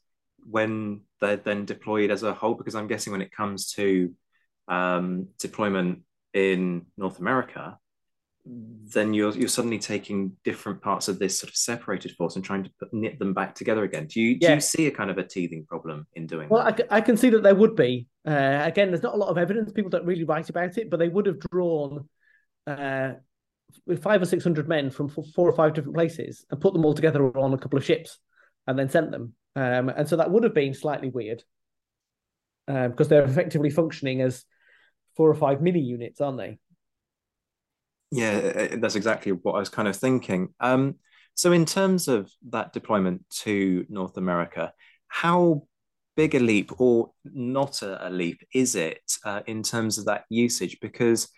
[0.45, 2.53] when they're then deployed as a whole?
[2.53, 4.13] Because I'm guessing when it comes to
[4.69, 6.01] um, deployment
[6.35, 7.79] in North America,
[8.47, 12.63] then you're you're suddenly taking different parts of this sort of separated force and trying
[12.63, 14.07] to put, knit them back together again.
[14.07, 16.87] Do you do you see a kind of a teething problem in doing well, that?
[16.91, 18.07] I, I can see that there would be.
[18.27, 19.73] Uh, again, there's not a lot of evidence.
[19.73, 22.09] People don't really write about it, but they would have drawn
[22.67, 23.13] uh,
[24.03, 26.95] five or six hundred men from four or five different places and put them all
[26.95, 28.19] together on a couple of ships
[28.67, 29.33] and then sent them.
[29.57, 31.43] Um, and so that would have been slightly weird
[32.67, 34.45] because they're effectively functioning as
[35.17, 36.59] four or five mini units, aren't they?
[38.15, 40.55] Yeah, that's exactly what I was kind of thinking.
[40.61, 40.97] Um,
[41.35, 44.73] so, in terms of that deployment to North America,
[45.09, 45.67] how
[46.17, 50.25] big a leap or not a, a leap is it uh, in terms of that
[50.29, 50.79] usage?
[50.81, 51.29] Because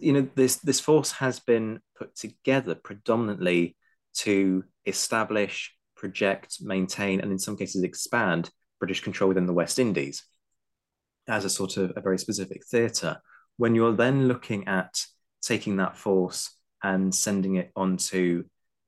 [0.00, 3.76] you know this this force has been put together predominantly
[4.14, 10.24] to establish, project, maintain, and in some cases expand British control within the West Indies
[11.28, 13.18] as a sort of a very specific theatre.
[13.58, 15.04] When you're then looking at
[15.48, 18.44] taking that force and sending it onto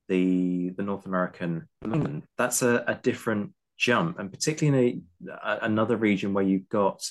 [0.07, 1.67] the the North American
[2.37, 7.03] that's a, a different jump, and particularly in a, a, another region where you've got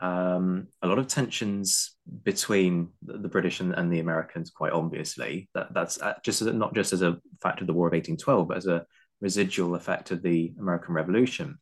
[0.00, 4.50] um, a lot of tensions between the British and, and, the Americans.
[4.50, 7.86] Quite obviously, that that's uh, just as, not just as a fact of the War
[7.86, 8.84] of 1812, but as a
[9.20, 11.58] residual effect of the American Revolution.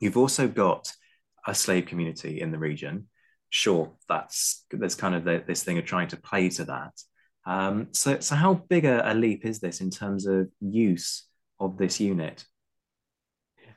[0.00, 0.90] You've also got
[1.46, 3.08] a slave community in the region
[3.52, 6.92] sure, that's there's kind of the, this thing of trying to play to that.
[7.44, 11.26] Um, so, so how big a, a, leap is this in terms of use
[11.60, 12.44] of this unit?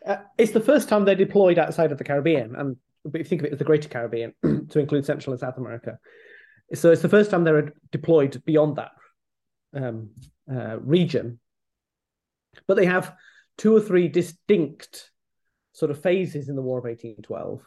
[0.06, 3.42] Uh, it's the first time they're deployed outside of the Caribbean, and if you think
[3.42, 4.34] of it as the Greater Caribbean
[4.70, 6.00] to include Central and South America.
[6.74, 8.92] So it's the first time they're deployed beyond that
[9.76, 10.10] um,
[10.52, 11.40] uh, region.
[12.68, 13.14] But they have
[13.58, 15.12] two or three distinct
[15.74, 17.62] sort of phases in the War of 1812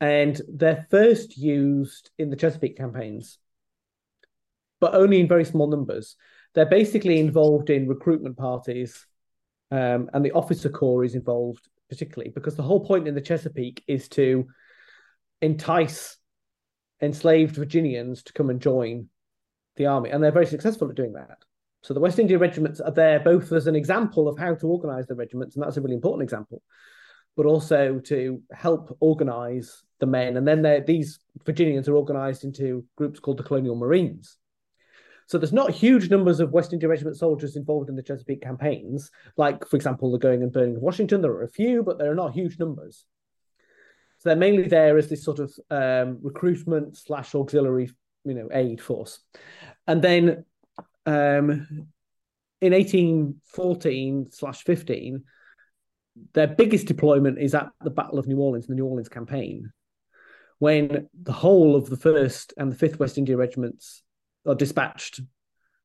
[0.00, 3.38] and they're first used in the Chesapeake campaigns,
[4.80, 6.16] but only in very small numbers.
[6.54, 9.06] They're basically involved in recruitment parties,
[9.70, 13.82] um, and the officer corps is involved particularly because the whole point in the Chesapeake
[13.86, 14.46] is to
[15.40, 16.16] entice
[17.02, 19.08] enslaved Virginians to come and join
[19.76, 21.38] the army, and they're very successful at doing that.
[21.82, 25.06] So the West India regiments are there both as an example of how to organize
[25.06, 26.62] the regiments, and that's a really important example,
[27.36, 30.36] but also to help organize the men.
[30.36, 34.38] And then these Virginians are organized into groups called the Colonial Marines.
[35.26, 39.10] So there's not huge numbers of West India Regiment soldiers involved in the Chesapeake campaigns.
[39.36, 42.10] Like, for example, the going and burning of Washington, there are a few, but there
[42.10, 43.04] are not huge numbers.
[44.18, 47.90] So they're mainly there as this sort of um, recruitment slash auxiliary,
[48.24, 49.20] you know, aid force.
[49.86, 50.44] And then
[51.06, 51.88] um,
[52.60, 55.24] in 1814 slash 15,
[56.32, 59.72] their biggest deployment is at the Battle of New Orleans, the New Orleans campaign,
[60.58, 64.02] when the whole of the 1st and the 5th West India regiments
[64.46, 65.20] are dispatched,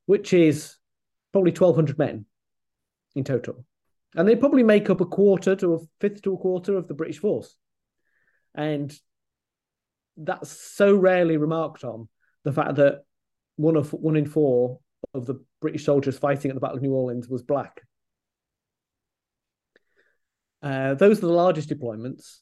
[0.05, 0.75] which is
[1.31, 2.25] probably 1,200 men
[3.15, 3.65] in total.
[4.15, 6.93] And they probably make up a quarter to a fifth to a quarter of the
[6.93, 7.55] British force.
[8.55, 8.93] And
[10.17, 12.09] that's so rarely remarked on
[12.43, 13.03] the fact that
[13.55, 14.79] one of one in four
[15.13, 17.81] of the British soldiers fighting at the Battle of New Orleans was black.
[20.61, 22.39] Uh, those are the largest deployments,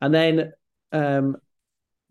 [0.00, 0.52] and then
[0.92, 1.36] um,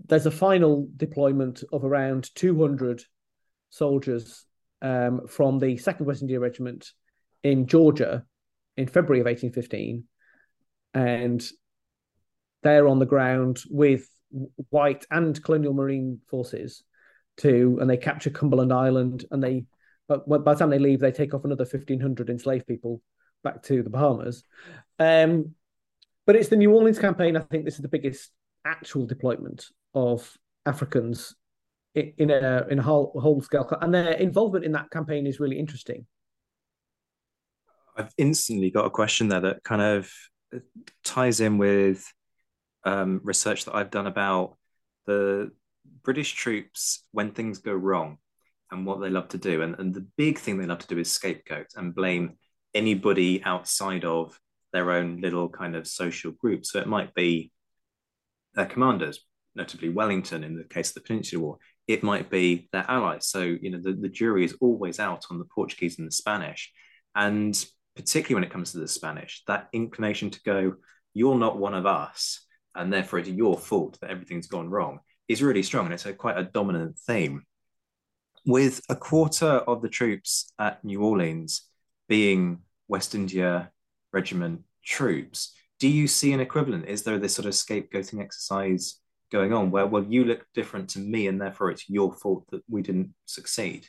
[0.05, 3.01] there's a final deployment of around 200
[3.69, 4.45] soldiers
[4.81, 6.91] um, from the Second West India Regiment
[7.43, 8.23] in Georgia
[8.77, 10.03] in February of 1815,
[10.93, 11.43] and
[12.62, 14.07] they're on the ground with
[14.69, 16.83] white and colonial marine forces
[17.38, 19.65] too, and they capture Cumberland Island, and they
[20.07, 22.99] but by the time they leave, they take off another 1,500 enslaved people
[23.43, 24.43] back to the Bahamas.
[24.97, 25.56] Um,
[26.25, 27.36] but it's the New Orleans campaign.
[27.36, 28.32] I think this is the biggest
[28.65, 30.32] actual deployment of
[30.65, 31.36] Africans
[31.95, 35.39] in, in a in a whole, whole scale, and their involvement in that campaign is
[35.39, 36.06] really interesting.
[37.97, 40.12] I've instantly got a question there that kind of
[41.04, 42.06] ties in with
[42.86, 44.58] um, research that I've done about
[45.06, 45.52] the
[46.04, 48.17] British troops when things go wrong
[48.71, 49.62] and what they love to do.
[49.62, 52.38] And, and the big thing they love to do is scapegoat and blame
[52.73, 54.39] anybody outside of
[54.71, 56.65] their own little kind of social group.
[56.65, 57.51] So it might be
[58.53, 59.19] their commanders,
[59.55, 61.58] notably Wellington in the case of the Peninsular War.
[61.88, 63.27] It might be their allies.
[63.27, 66.71] So, you know, the, the jury is always out on the Portuguese and the Spanish.
[67.15, 67.55] And
[67.95, 70.75] particularly when it comes to the Spanish, that inclination to go,
[71.13, 75.41] you're not one of us, and therefore it's your fault that everything's gone wrong, is
[75.41, 75.86] really strong.
[75.86, 77.43] And it's a, quite a dominant theme.
[78.45, 81.63] With a quarter of the troops at New Orleans
[82.10, 83.72] being West India
[84.12, 86.88] Regiment troops, do you see an equivalent?
[86.88, 89.00] Is there this sort of scapegoating exercise
[89.32, 92.63] going on where, well, you look different to me, and therefore it's your fault that
[92.67, 93.88] we didn't succeed?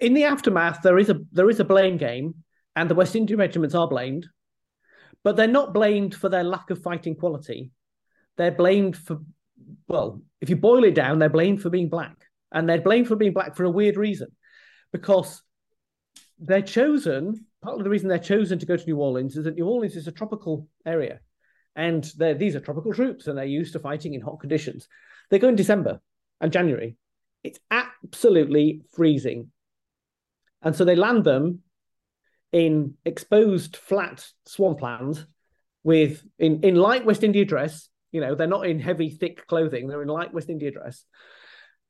[0.00, 2.36] In the aftermath, there is a there is a blame game
[2.76, 4.28] and the West India regiments are blamed,
[5.24, 7.72] but they're not blamed for their lack of fighting quality.
[8.36, 9.18] They're blamed for,
[9.88, 12.16] well, if you boil it down, they're blamed for being black.
[12.52, 14.28] And they're blamed for being black for a weird reason,
[14.92, 15.42] because
[16.40, 17.44] they're chosen.
[17.62, 19.96] Part of the reason they're chosen to go to New Orleans is that New Orleans
[19.96, 21.20] is a tropical area,
[21.76, 24.88] and these are tropical troops, and they're used to fighting in hot conditions.
[25.30, 26.00] They go in December
[26.40, 26.96] and January.
[27.44, 29.50] It's absolutely freezing,
[30.62, 31.60] and so they land them
[32.52, 35.24] in exposed flat swampland
[35.84, 37.88] with in, in light West India dress.
[38.10, 41.04] You know, they're not in heavy, thick clothing, they're in light West India dress.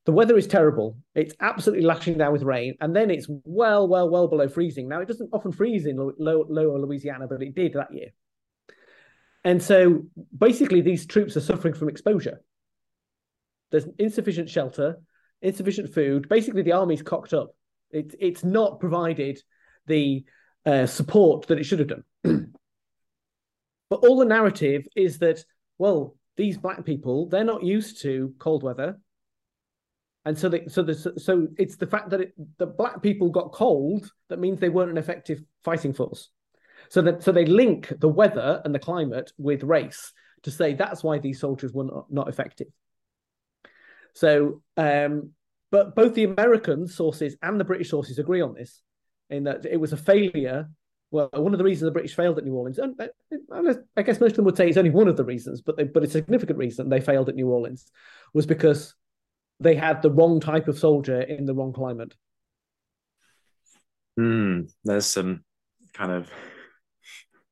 [0.06, 0.96] The weather is terrible.
[1.14, 4.88] It's absolutely lashing down with rain, and then it's well, well, well below freezing.
[4.88, 8.08] Now, it doesn't often freeze in low, lower Louisiana, but it did that year.
[9.44, 12.40] And so basically, these troops are suffering from exposure.
[13.70, 15.00] There's insufficient shelter,
[15.42, 16.28] insufficient food.
[16.28, 17.54] Basically, the army's cocked up.
[17.90, 19.40] It's it's not provided
[19.86, 20.24] the
[20.64, 22.04] uh, support that it should have done.
[23.90, 25.44] but all the narrative is that,
[25.78, 28.98] well, these black people, they're not used to cold weather.
[30.24, 33.52] And so, they, so, the, so it's the fact that it, the black people got
[33.52, 36.28] cold that means they weren't an effective fighting force.
[36.90, 41.04] So that so they link the weather and the climate with race to say that's
[41.04, 42.68] why these soldiers were not, not effective.
[44.14, 45.30] So, um,
[45.70, 48.82] but both the American sources and the British sources agree on this
[49.28, 50.68] in that it was a failure.
[51.12, 53.00] Well, one of the reasons the British failed at New Orleans, and
[53.96, 55.84] I guess most of them would say it's only one of the reasons, but they,
[55.84, 57.86] but a significant reason they failed at New Orleans
[58.32, 58.94] was because
[59.60, 62.14] they had the wrong type of soldier in the wrong climate.
[64.16, 64.62] Hmm.
[64.84, 65.44] there's some
[65.94, 66.30] kind of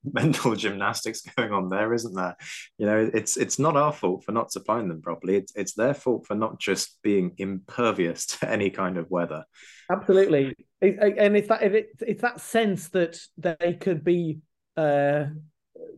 [0.12, 2.36] mental gymnastics going on there, isn't there?
[2.78, 5.36] You know, it's it's not our fault for not supplying them properly.
[5.36, 9.44] It's it's their fault for not just being impervious to any kind of weather.
[9.90, 14.40] Absolutely, and it's that it's that sense that they could be
[14.76, 15.26] uh,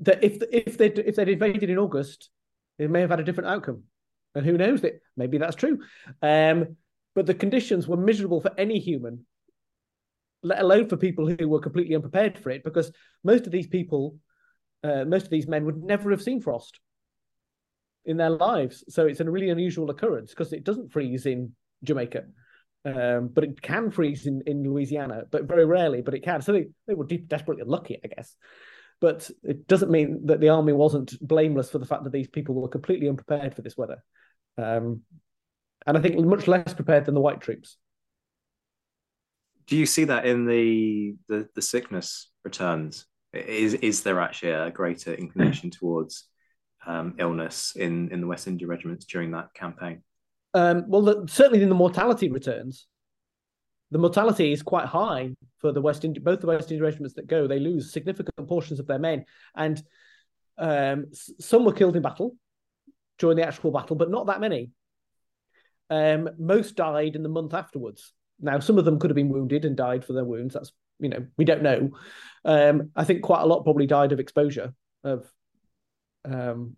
[0.00, 2.30] that if if they if they'd invaded in August,
[2.78, 3.84] it may have had a different outcome,
[4.34, 5.78] and who knows that maybe that's true.
[6.22, 6.76] Um,
[7.14, 9.26] but the conditions were miserable for any human
[10.42, 12.92] let alone for people who were completely unprepared for it, because
[13.24, 14.16] most of these people,
[14.82, 16.80] uh, most of these men would never have seen frost
[18.04, 18.84] in their lives.
[18.88, 21.52] So it's a really unusual occurrence because it doesn't freeze in
[21.84, 22.24] Jamaica,
[22.84, 26.40] um, but it can freeze in, in Louisiana, but very rarely, but it can.
[26.40, 28.34] So they, they were deep, desperately lucky, I guess.
[29.00, 32.54] But it doesn't mean that the army wasn't blameless for the fact that these people
[32.54, 34.02] were completely unprepared for this weather.
[34.58, 35.02] Um,
[35.86, 37.78] and I think much less prepared than the white troops
[39.70, 43.06] do you see that in the the, the sickness returns?
[43.32, 46.24] Is is there actually a greater inclination towards
[46.86, 50.02] um, illness in in the West India regiments during that campaign?
[50.52, 52.88] Um, well, the, certainly in the mortality returns,
[53.90, 56.04] the mortality is quite high for the West.
[56.22, 59.24] Both the West India regiments that go, they lose significant portions of their men,
[59.54, 59.82] and
[60.58, 62.36] um, some were killed in battle
[63.18, 64.70] during the actual battle, but not that many.
[65.88, 68.12] Um, most died in the month afterwards.
[68.40, 70.54] Now, some of them could have been wounded and died for their wounds.
[70.54, 71.90] That's you know we don't know.
[72.44, 74.72] Um, I think quite a lot probably died of exposure
[75.02, 75.30] of
[76.24, 76.76] um,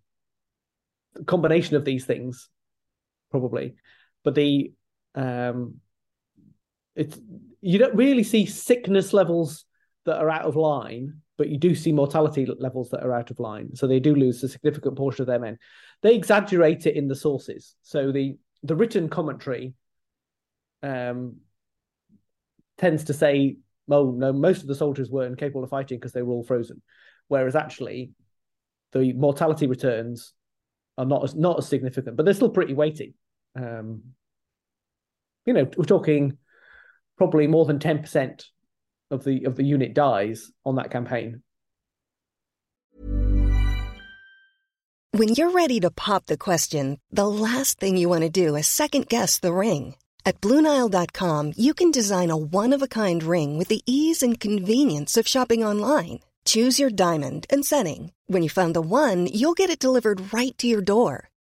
[1.27, 2.49] combination of these things,
[3.31, 3.75] probably.
[4.25, 4.73] But the
[5.15, 5.81] um,
[6.95, 7.19] it's
[7.61, 9.65] you don't really see sickness levels
[10.05, 13.39] that are out of line, but you do see mortality levels that are out of
[13.39, 13.75] line.
[13.75, 15.59] So they do lose a significant portion of their men.
[16.03, 17.75] They exaggerate it in the sources.
[17.83, 19.75] So the the written commentary
[20.83, 21.37] um,
[22.79, 23.57] tends to say,
[23.91, 26.83] "Oh no, most of the soldiers were incapable of fighting because they were all frozen,"
[27.29, 28.11] whereas actually
[28.93, 30.35] the mortality returns
[30.99, 33.15] are not as not as significant, but they're still pretty weighty.
[33.57, 34.03] Um,
[35.47, 36.39] you know, we're talking
[37.23, 38.47] probably more than ten percent
[39.13, 41.43] of the of the unit dies on that campaign.
[45.13, 48.67] When you're ready to pop the question, the last thing you want to do is
[48.67, 49.95] second guess the ring.
[50.25, 54.41] At BlueNile.com, you can design a one of a kind ring with the ease and
[54.41, 56.21] convenience of shopping online.
[56.45, 58.13] Choose your diamond and setting.
[58.27, 61.32] When you find the one, you'll get it delivered right to your door.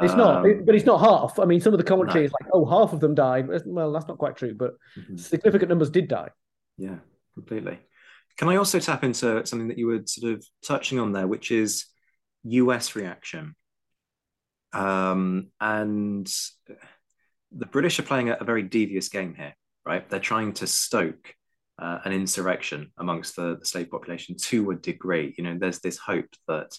[0.00, 1.38] It's not, um, but it's not half.
[1.38, 2.24] I mean, some of the commentary no.
[2.26, 3.48] is like, oh, half of them died.
[3.66, 5.16] Well, that's not quite true, but mm-hmm.
[5.16, 6.30] significant numbers did die.
[6.78, 6.96] Yeah,
[7.34, 7.78] completely.
[8.38, 11.50] Can I also tap into something that you were sort of touching on there, which
[11.50, 11.86] is
[12.44, 13.54] US reaction?
[14.72, 16.26] Um, and
[17.52, 20.08] the British are playing a, a, very devious game here, right?
[20.08, 21.34] They're trying to stoke
[21.78, 25.34] uh, an insurrection amongst the, the slave population to a degree.
[25.36, 26.74] You know, there's this hope that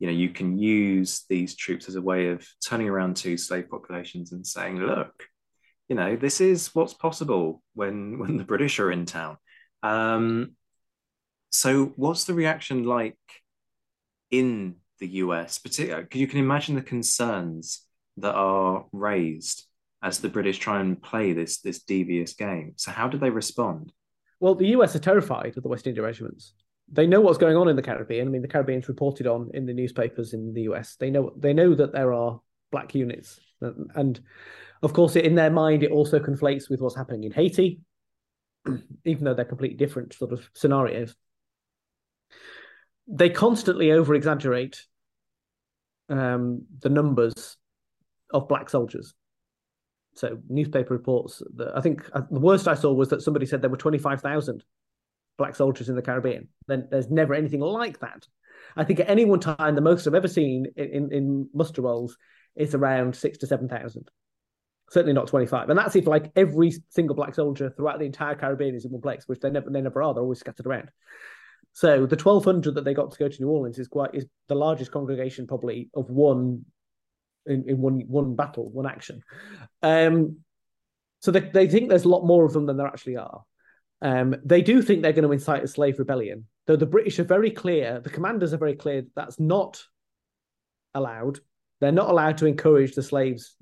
[0.00, 3.70] you know you can use these troops as a way of turning around to slave
[3.70, 5.28] populations and saying look
[5.90, 9.36] you know this is what's possible when when the british are in town.
[9.82, 10.52] Um,
[11.50, 13.18] so what's the reaction like
[14.30, 17.82] in the us because you can imagine the concerns
[18.18, 19.66] that are raised
[20.02, 22.74] as the british try and play this this devious game.
[22.76, 23.92] So how do they respond?
[24.38, 26.54] Well the us are terrified of the west india regiments
[26.92, 28.26] they know what's going on in the Caribbean.
[28.26, 30.96] I mean, the Caribbean's reported on in the newspapers in the US.
[30.96, 32.40] They know they know that there are
[32.72, 34.20] black units, and
[34.82, 37.80] of course, in their mind, it also conflates with what's happening in Haiti,
[39.04, 41.14] even though they're completely different sort of scenarios.
[43.06, 44.86] They constantly over exaggerate
[46.08, 47.56] um, the numbers
[48.32, 49.14] of black soldiers.
[50.14, 53.62] So, newspaper reports that I think uh, the worst I saw was that somebody said
[53.62, 54.64] there were twenty five thousand
[55.40, 56.48] black soldiers in the Caribbean.
[56.68, 58.26] Then there's never anything like that.
[58.76, 61.82] I think at any one time, the most I've ever seen in, in, in muster
[61.82, 62.16] rolls
[62.54, 64.08] is around six to 7,000.
[64.90, 65.70] Certainly not 25.
[65.70, 69.00] And that's if like every single black soldier throughout the entire Caribbean is in one
[69.00, 70.12] place, which they never, they never are.
[70.12, 70.90] They're always scattered around.
[71.72, 74.54] So the 1,200 that they got to go to New Orleans is quite, is the
[74.54, 76.64] largest congregation probably of one
[77.46, 79.22] in, in one, one battle, one action.
[79.82, 80.40] Um,
[81.20, 83.42] so they, they think there's a lot more of them than there actually are.
[84.02, 87.24] Um, they do think they're going to incite a slave rebellion, though the British are
[87.24, 89.82] very clear, the commanders are very clear that that's not
[90.94, 91.38] allowed.
[91.80, 93.56] They're not allowed to encourage the slaves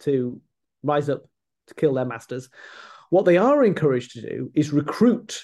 [0.00, 0.40] to
[0.82, 1.24] rise up
[1.68, 2.48] to kill their masters.
[3.10, 5.42] What they are encouraged to do is recruit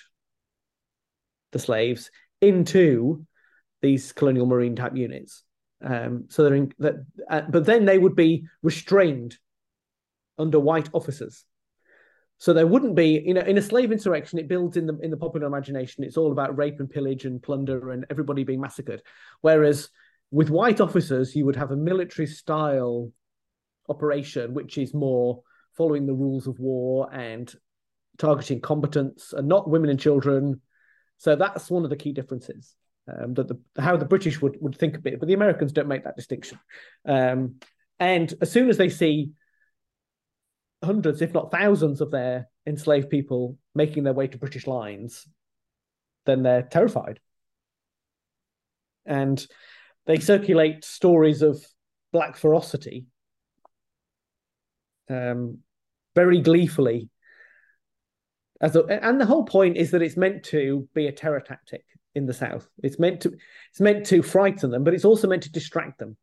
[1.53, 2.11] the slaves
[2.41, 3.26] into
[3.82, 5.43] these colonial marine type units.
[5.82, 9.36] Um, so they're in that, uh, but then they would be restrained
[10.38, 11.45] under white officers.
[12.41, 15.11] So there wouldn't be, you know, in a slave insurrection, it builds in the in
[15.11, 16.05] the popular imagination.
[16.05, 19.03] It's all about rape and pillage and plunder and everybody being massacred.
[19.43, 19.91] Whereas
[20.30, 23.12] with white officers, you would have a military style
[23.91, 25.43] operation, which is more
[25.76, 27.55] following the rules of war and
[28.16, 30.62] targeting combatants and not women and children.
[31.18, 32.74] So that's one of the key differences.
[33.07, 35.88] Um, that the how the British would, would think of it, but the Americans don't
[35.88, 36.59] make that distinction.
[37.05, 37.57] Um,
[37.99, 39.32] and as soon as they see
[40.82, 45.26] hundreds, if not thousands, of their enslaved people making their way to British lines,
[46.26, 47.20] then they're terrified.
[49.06, 49.44] And
[50.06, 51.64] they circulate stories of
[52.12, 53.06] black ferocity
[55.10, 55.58] um,
[56.14, 57.08] very gleefully.
[58.60, 61.84] As a, and the whole point is that it's meant to be a terror tactic
[62.14, 62.68] in the South.
[62.82, 63.32] It's meant to
[63.70, 66.16] it's meant to frighten them, but it's also meant to distract them.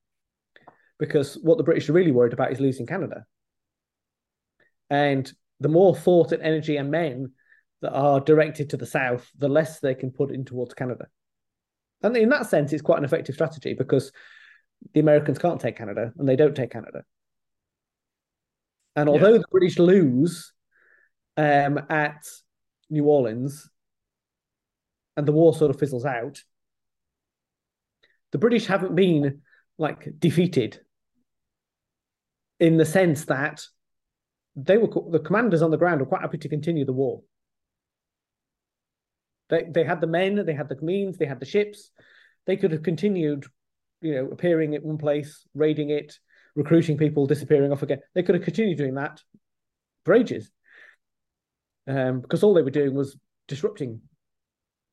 [0.99, 3.25] Because what the British are really worried about is losing Canada.
[4.89, 7.31] And the more thought and energy and men
[7.81, 11.07] that are directed to the south, the less they can put in towards Canada.
[12.01, 14.11] And in that sense, it's quite an effective strategy because
[14.93, 17.03] the Americans can't take Canada and they don't take Canada.
[18.95, 19.39] And although yeah.
[19.39, 20.53] the British lose
[21.35, 22.25] um, at
[22.89, 23.69] New Orleans
[25.15, 26.41] and the war sort of fizzles out,
[28.31, 29.41] the British haven't been
[29.77, 30.79] like defeated
[32.59, 33.63] in the sense that
[34.57, 37.21] they were the commanders on the ground were quite happy to continue the war.
[39.49, 41.91] They they had the men, they had the means, they had the ships.
[42.47, 43.45] They could have continued,
[44.01, 46.17] you know, appearing at one place, raiding it,
[46.55, 47.99] recruiting people, disappearing off again.
[48.15, 49.21] They could have continued doing that
[50.05, 50.49] for ages,
[51.87, 54.01] um, because all they were doing was disrupting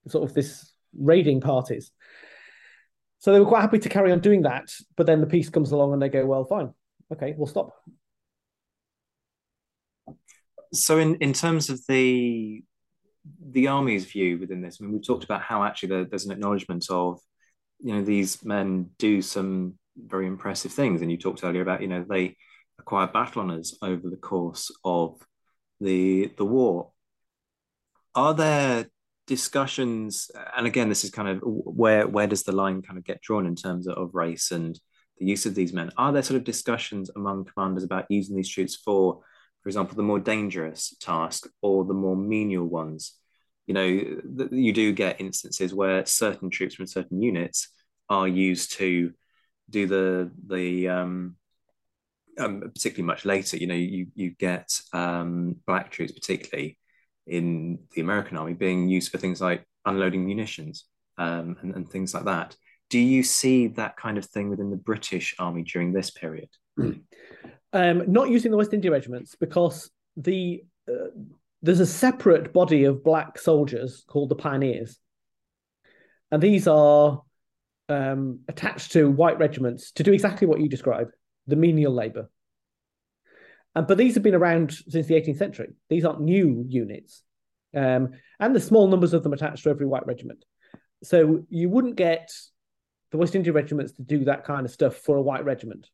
[0.09, 1.91] sort of this raiding parties.
[3.19, 5.73] So they were quite happy to carry on doing that, but then the peace comes
[5.73, 6.75] along and they go, well, fine,
[7.11, 7.73] okay, we'll stop.
[10.75, 12.63] So, in in terms of the
[13.51, 16.33] the army's view within this, I mean, we've talked about how actually there, there's an
[16.33, 17.21] acknowledgement of,
[17.81, 21.89] you know, these men do some very impressive things, and you talked earlier about, you
[21.89, 22.37] know, they
[22.79, 25.21] acquire battle honors over the course of
[25.81, 26.93] the the war.
[28.15, 28.87] Are there
[29.27, 30.31] discussions?
[30.57, 33.47] And again, this is kind of where where does the line kind of get drawn
[33.47, 34.79] in terms of race and
[35.19, 35.91] the use of these men?
[35.97, 39.21] Are there sort of discussions among commanders about using these troops for
[39.65, 43.15] for example, the more dangerous task or the more menial ones.
[43.67, 43.87] You know,
[44.53, 47.69] you do get instances where certain troops from certain units
[48.11, 49.15] are used to
[49.71, 51.37] do the the um,
[52.39, 53.57] um, particularly much later.
[53.57, 56.79] You know, you you get um, black troops, particularly
[57.27, 60.85] in the American army, being used for things like unloading munitions
[61.17, 62.55] um, and, and things like that.
[62.91, 66.51] Do you see that kind of thing within the British army during this period?
[67.75, 71.09] Um, not using the West India regiments because the uh,
[71.61, 74.99] there's a separate body of black soldiers called the pioneers,
[76.31, 77.23] and these are
[77.89, 81.09] um, attached to white regiments to do exactly what you describe
[81.47, 82.31] the menial labor.
[83.75, 85.71] And, but these have been around since the 18th century.
[85.91, 87.23] These aren't new units.
[87.77, 90.45] Um, and the small numbers of them attached to every white regiment.
[91.03, 92.31] So you wouldn't get
[93.11, 95.89] the West India regiments to do that kind of stuff for a white regiment.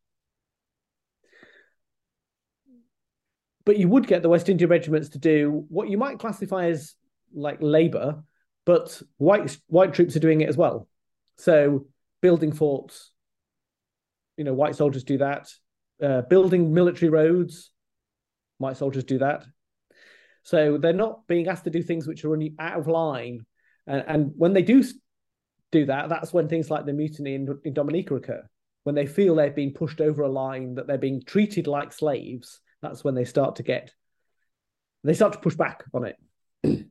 [3.71, 6.97] But you would get the West India regiments to do what you might classify as
[7.33, 8.21] like labor,
[8.67, 10.89] but white white troops are doing it as well.
[11.37, 11.87] So
[12.21, 13.13] building forts,
[14.37, 15.53] you know, white soldiers do that.
[16.03, 17.71] Uh, building military roads,
[18.59, 19.45] white soldiers do that.
[20.43, 23.47] So they're not being asked to do things which are out of line.
[23.87, 24.83] And, and when they do
[25.71, 28.43] do that, that's when things like the mutiny in, in Dominica occur.
[28.83, 32.59] When they feel they're being pushed over a line, that they're being treated like slaves,
[32.83, 33.93] that's when they start to get
[35.05, 36.87] they start to push back on it.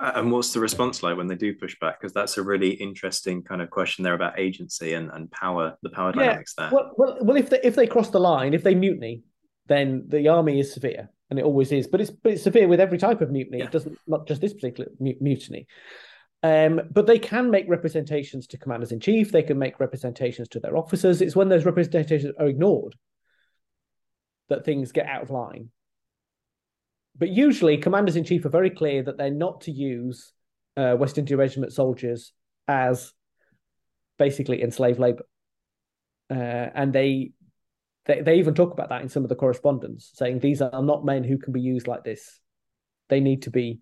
[0.00, 2.00] And what's the response like when they do push back?
[2.00, 5.90] Because that's a really interesting kind of question there about agency and, and power, the
[5.90, 6.22] power yeah.
[6.22, 6.70] dynamics there.
[6.70, 9.24] Well, well, well, if they if they cross the line, if they mutiny,
[9.66, 11.88] then the army is severe, and it always is.
[11.88, 13.58] But it's but it's severe with every type of mutiny.
[13.58, 13.64] Yeah.
[13.64, 15.66] It doesn't not just this particular mutiny.
[16.44, 19.32] Um, but they can make representations to commanders in chief.
[19.32, 21.20] They can make representations to their officers.
[21.20, 22.94] It's when those representations are ignored
[24.48, 25.70] that things get out of line.
[27.16, 30.32] But usually, commanders in chief are very clear that they're not to use
[30.76, 32.32] uh, West India Regiment soldiers
[32.68, 33.12] as
[34.18, 35.24] basically enslaved labor.
[36.30, 37.32] Uh, and they,
[38.06, 41.04] they they even talk about that in some of the correspondence, saying these are not
[41.04, 42.40] men who can be used like this.
[43.08, 43.80] They need to be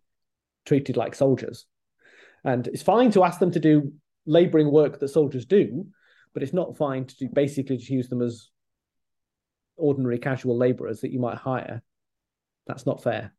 [0.64, 1.66] treated like soldiers.
[2.44, 3.92] And it's fine to ask them to do
[4.24, 5.86] laboring work that soldiers do,
[6.32, 8.50] but it's not fine to do, basically to use them as
[9.76, 11.82] ordinary casual laborers that you might hire.
[12.66, 13.32] That's not fair.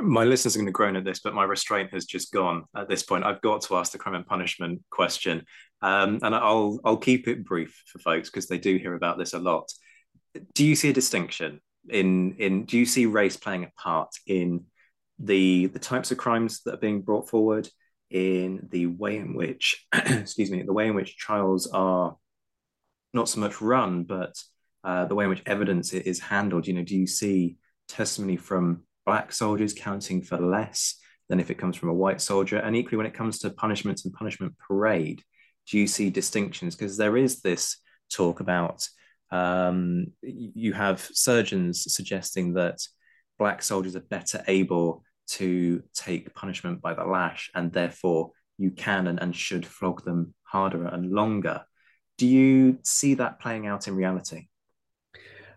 [0.00, 2.88] My listeners are going to groan at this, but my restraint has just gone at
[2.88, 3.24] this point.
[3.24, 5.44] I've got to ask the crime and punishment question.
[5.82, 9.34] Um, and I'll I'll keep it brief for folks because they do hear about this
[9.34, 9.70] a lot.
[10.54, 14.64] Do you see a distinction in in do you see race playing a part in
[15.18, 17.68] the the types of crimes that are being brought forward,
[18.10, 22.16] in the way in which excuse me, the way in which trials are
[23.12, 24.34] not so much run, but
[24.84, 26.66] uh, the way in which evidence is handled?
[26.66, 27.56] You know, do you see
[27.88, 30.96] testimony from black soldiers counting for less
[31.28, 32.58] than if it comes from a white soldier?
[32.58, 35.22] And equally, when it comes to punishments and punishment parade,
[35.70, 36.76] do you see distinctions?
[36.76, 37.78] Because there is this
[38.10, 38.86] talk about
[39.30, 42.78] um, you have surgeons suggesting that
[43.38, 49.06] black soldiers are better able to take punishment by the lash, and therefore you can
[49.06, 51.62] and, and should flog them harder and longer.
[52.18, 54.48] Do you see that playing out in reality?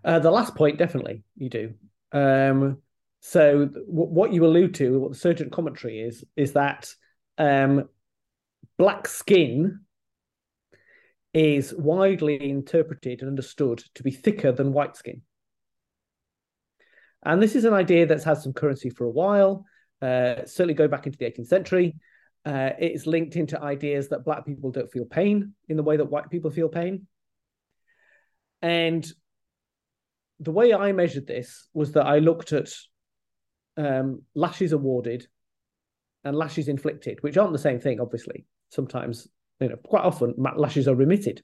[0.08, 1.74] Uh, the last point, definitely, you do.
[2.14, 2.82] Um,
[3.20, 6.90] so, w- what you allude to, what the surgeon commentary is, is that
[7.38, 7.90] um,
[8.78, 9.82] black skin
[11.34, 15.24] is widely interpreted and understood to be thicker than white skin.
[17.26, 19.66] And this is an idea that's had some currency for a while,
[20.02, 21.96] uh, certainly go back into the 18th century.
[22.46, 26.10] Uh, it's linked into ideas that black people don't feel pain in the way that
[26.10, 27.08] white people feel pain.
[28.62, 29.06] And
[30.40, 32.70] the way I measured this was that I looked at
[33.76, 35.28] um, lashes awarded
[36.24, 38.46] and lashes inflicted, which aren't the same thing, obviously.
[38.70, 39.28] Sometimes
[39.60, 41.44] you know, quite often lashes are remitted.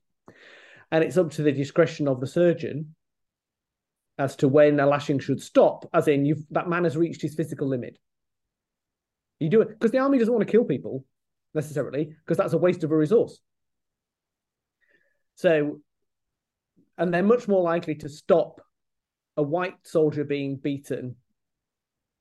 [0.91, 2.95] And it's up to the discretion of the surgeon
[4.17, 7.33] as to when a lashing should stop, as in you've that man has reached his
[7.33, 7.97] physical limit.
[9.39, 11.03] You do it because the army doesn't want to kill people
[11.55, 13.39] necessarily, because that's a waste of a resource.
[15.35, 15.81] So,
[16.97, 18.61] and they're much more likely to stop
[19.37, 21.15] a white soldier being beaten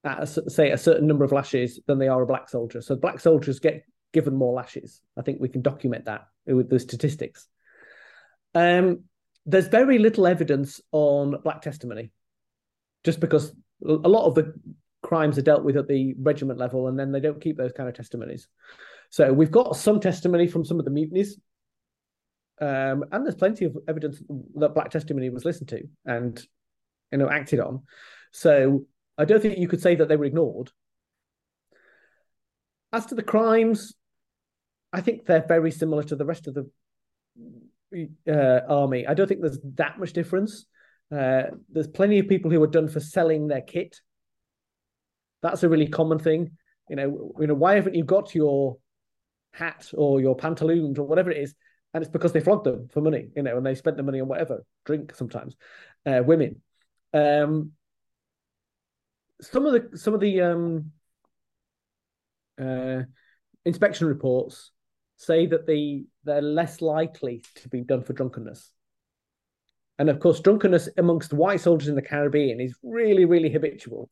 [0.05, 2.81] at a, say a certain number of lashes than they are a black soldier.
[2.81, 5.01] So black soldiers get given more lashes.
[5.17, 7.47] I think we can document that with the statistics.
[8.55, 9.05] Um,
[9.47, 12.11] there's very little evidence on black testimony,
[13.05, 13.55] just because
[13.85, 14.55] a lot of the
[15.03, 17.89] crimes are dealt with at the regiment level, and then they don't keep those kind
[17.89, 18.47] of testimonies.
[19.11, 21.39] So we've got some testimony from some of the mutinies,
[22.61, 24.23] um, and there's plenty of evidence
[24.57, 26.41] that black testimony was listened to and
[27.13, 27.83] you know acted on.
[28.33, 28.87] So
[29.19, 30.71] I don't think you could say that they were ignored.
[32.93, 33.95] As to the crimes,
[34.93, 39.07] I think they're very similar to the rest of the uh, army.
[39.07, 40.67] I don't think there's that much difference.
[41.11, 44.01] Uh, there's plenty of people who are done for selling their kit.
[45.43, 46.53] That's a really common thing.
[46.89, 48.79] You know, you know, why haven't you got your
[49.53, 51.55] hat or your pantaloons or whatever it is?
[51.95, 54.21] And it's because they flogged them for money, you know, and they spent the money
[54.21, 55.57] on whatever, drink sometimes,
[56.07, 56.63] uh, women.
[57.13, 57.73] Um,
[59.41, 60.93] some of the some of the um,
[62.61, 63.03] uh,
[63.65, 64.71] inspection reports
[65.17, 68.73] say that the they're less likely to be done for drunkenness.
[69.99, 74.11] And of course, drunkenness amongst white soldiers in the Caribbean is really, really habitual,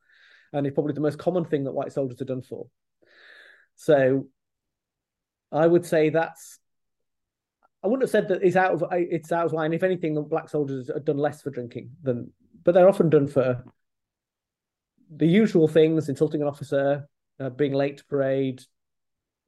[0.53, 2.67] and it's probably the most common thing that white soldiers are done for.
[3.77, 4.27] So,
[5.51, 6.59] I would say that's.
[7.83, 9.73] I wouldn't have said that it's out of it's out of line.
[9.73, 12.31] If anything, black soldiers are done less for drinking than,
[12.65, 13.65] but they're often done for
[15.15, 17.09] the usual things: insulting an officer,
[17.39, 18.63] uh, being late to parade,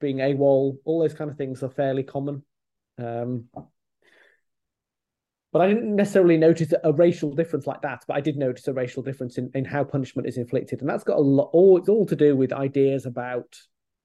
[0.01, 2.43] being AWOL, all those kind of things are fairly common.
[2.99, 3.49] Um,
[5.53, 8.05] but I didn't necessarily notice a racial difference like that.
[8.09, 11.05] But I did notice a racial difference in, in how punishment is inflicted, and that's
[11.05, 11.51] got a lot.
[11.53, 13.57] All it's all to do with ideas about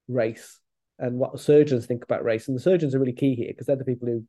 [0.07, 0.59] race
[0.99, 2.47] and what surgeons think about race.
[2.47, 4.25] And the surgeons are really key here because they're the people who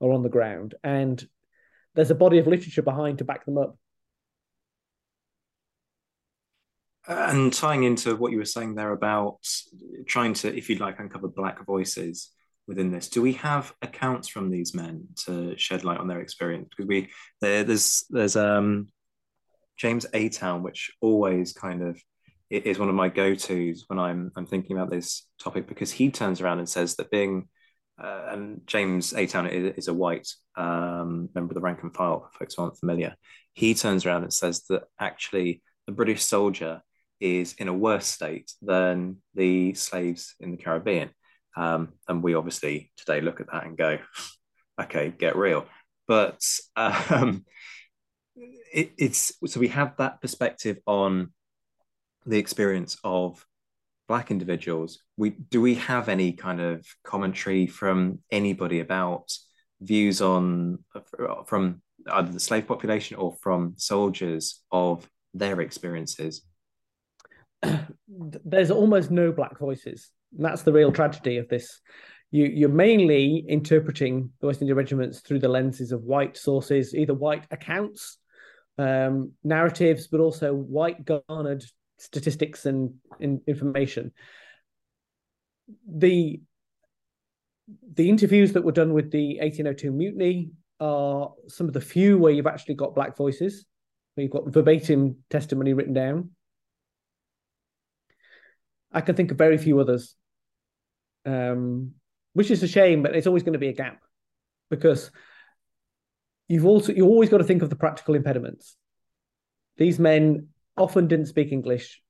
[0.00, 1.24] are on the ground, and
[1.94, 3.76] there's a body of literature behind to back them up.
[7.06, 9.38] And tying into what you were saying there about
[10.06, 12.30] trying to, if you'd like, uncover black voices
[12.68, 16.68] within this, do we have accounts from these men to shed light on their experience?
[16.68, 17.10] Because we
[17.40, 18.88] there, there's there's um
[19.76, 22.00] James Aytoun, which always kind of
[22.50, 26.40] is one of my go-tos when I'm I'm thinking about this topic because he turns
[26.40, 27.48] around and says that being
[28.02, 32.28] uh, and James Aytoun is, is, a white um, member of the rank and file,
[32.32, 33.14] for folks who aren't familiar.
[33.52, 36.82] He turns around and says that actually the British soldier
[37.20, 41.10] is in a worse state than the slaves in the Caribbean.
[41.56, 43.98] Um, and we obviously today look at that and go,
[44.80, 45.66] okay, get real.
[46.08, 46.42] But
[46.76, 47.44] um,
[48.72, 51.32] it, it's so we have that perspective on
[52.26, 53.44] the experience of
[54.10, 54.98] black individuals.
[55.16, 59.30] We do we have any kind of commentary from anybody about
[59.80, 60.80] views on
[61.46, 61.80] from
[62.10, 66.42] either the slave population or from soldiers of their experiences
[68.44, 70.10] there's almost no black voices.
[70.36, 71.80] That's the real tragedy of this.
[72.32, 77.14] you you're mainly interpreting the West India regiments through the lenses of white sources, either
[77.14, 78.18] white accounts,
[78.76, 81.64] um, narratives, but also white garnered
[82.00, 84.12] statistics and in, information.
[85.88, 86.40] The
[87.94, 92.32] the interviews that were done with the 1802 mutiny are some of the few where
[92.32, 93.64] you've actually got black voices,
[94.14, 96.30] where you've got verbatim testimony written down.
[98.90, 100.16] I can think of very few others,
[101.26, 101.92] um,
[102.32, 104.00] which is a shame, but it's always going to be a gap
[104.68, 105.12] because
[106.48, 108.76] you've also you always got to think of the practical impediments.
[109.76, 112.02] These men often didn't speak English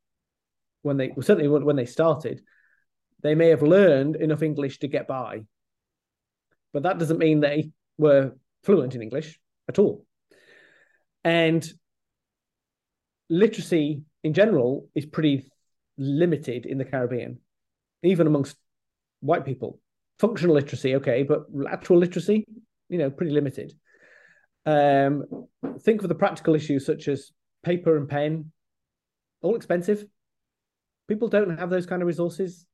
[0.83, 2.41] when they well, certainly when they started.
[3.23, 5.43] They may have learned enough English to get by,
[6.73, 8.33] but that doesn't mean they were
[8.63, 9.39] fluent in English
[9.69, 10.07] at all.
[11.23, 11.71] And
[13.29, 15.51] literacy in general is pretty
[15.99, 17.39] limited in the Caribbean,
[18.03, 18.57] even amongst
[19.21, 19.81] white people.
[20.19, 22.47] Functional literacy, okay, but actual literacy,
[22.89, 23.73] you know, pretty limited.
[24.67, 25.25] Um,
[25.81, 27.31] think of the practical issues such as
[27.63, 28.53] paper and pen,
[29.43, 30.05] all expensive.
[31.09, 32.67] People don't have those kind of resources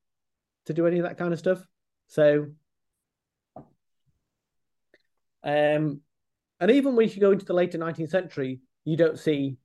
[0.66, 1.66] to do any of that kind of stuff.
[2.08, 2.46] So,
[5.42, 6.00] um,
[6.60, 9.56] and even when you go into the later 19th century, you don't see.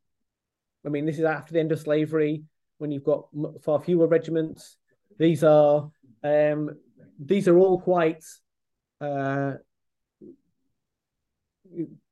[0.86, 2.43] I mean, this is after the end of slavery
[2.78, 3.28] when you've got
[3.63, 4.78] far fewer regiments.
[5.19, 5.91] These are
[6.24, 6.72] um,
[7.19, 8.24] these are all quite
[8.99, 9.53] uh,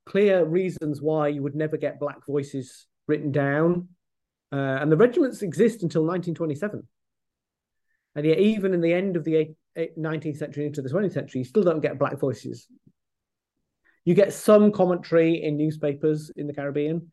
[0.06, 3.90] clear reasons why you would never get black voices written down.
[4.52, 6.88] Uh, and the regiments exist until 1927.
[8.16, 11.46] And yet, even in the end of the 19th century into the 20th century, you
[11.46, 12.68] still don't get black voices.
[14.06, 17.12] You get some commentary in newspapers in the Caribbean,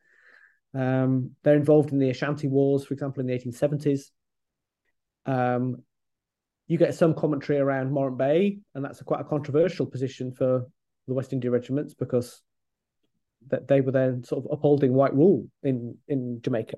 [0.73, 4.11] um, they're involved in the Ashanti Wars, for example, in the 1870s.
[5.25, 5.83] Um,
[6.67, 10.65] you get some commentary around Morant Bay, and that's a quite a controversial position for
[11.07, 12.41] the West India regiments because
[13.49, 16.77] that they were then sort of upholding white rule in in Jamaica.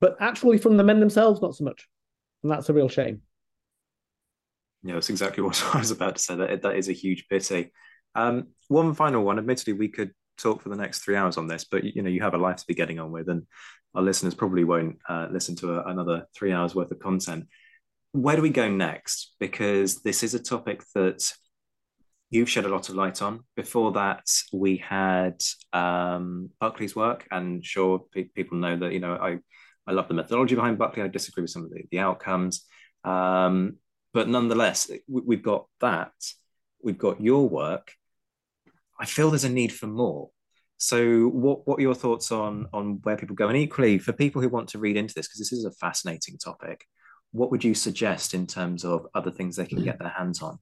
[0.00, 1.88] But actually, from the men themselves, not so much,
[2.42, 3.22] and that's a real shame.
[4.82, 6.34] Yeah, that's exactly what I was about to say.
[6.36, 7.72] That that is a huge pity.
[8.14, 9.38] Um, one final one.
[9.38, 12.22] Admittedly, we could talk for the next three hours on this, but you know you
[12.22, 13.46] have a life to be getting on with, and
[13.94, 17.46] our listeners probably won't uh, listen to a, another three hours worth of content.
[18.12, 19.34] Where do we go next?
[19.38, 21.32] Because this is a topic that
[22.32, 23.44] you've shed a lot of light on.
[23.54, 25.40] Before that, we had
[25.72, 29.38] um, Buckley's work, and sure, pe- people know that you know I
[29.86, 31.02] I love the methodology behind Buckley.
[31.02, 32.66] I disagree with some of the, the outcomes,
[33.04, 33.76] um,
[34.12, 36.12] but nonetheless, we, have got that.
[36.82, 37.92] We've got your work,
[39.02, 40.30] I feel there's a need for more.
[40.76, 43.48] So, what what are your thoughts on on where people go?
[43.48, 46.38] And equally, for people who want to read into this, because this is a fascinating
[46.38, 46.84] topic,
[47.32, 50.58] what would you suggest in terms of other things they can get their hands on?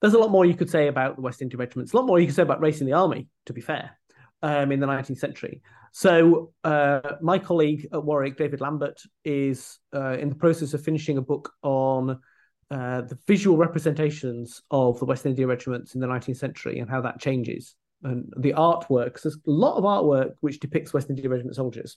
[0.00, 1.92] There's a lot more you could say about the West India regiments.
[1.92, 3.28] A lot more you could say about racing the army.
[3.46, 3.98] To be fair,
[4.42, 5.62] um, in the 19th century.
[5.92, 11.18] So, uh, my colleague at Warwick, David Lambert, is uh, in the process of finishing
[11.18, 12.20] a book on
[12.70, 17.00] uh, the visual representations of the West India regiments in the 19th century and how
[17.00, 17.74] that changes.
[18.02, 21.96] And the artworks, there's a lot of artwork which depicts West India regiment soldiers,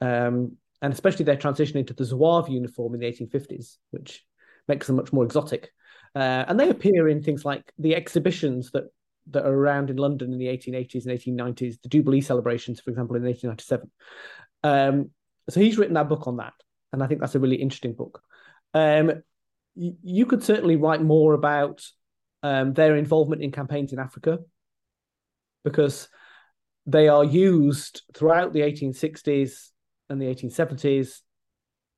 [0.00, 4.24] um, and especially their transition into the Zouave uniform in the 1850s, which
[4.68, 5.72] makes them much more exotic.
[6.14, 8.84] Uh, and they appear in things like the exhibitions that
[9.30, 13.16] that are around in London in the 1880s and 1890s, the Jubilee celebrations, for example,
[13.16, 13.90] in 1897.
[14.64, 15.10] Um,
[15.48, 16.54] so he's written that book on that,
[16.92, 18.22] and I think that's a really interesting book.
[18.74, 19.22] Um,
[19.74, 21.84] you could certainly write more about
[22.42, 24.38] um, their involvement in campaigns in Africa
[25.64, 26.08] because
[26.86, 29.68] they are used throughout the 1860s
[30.08, 31.20] and the 1870s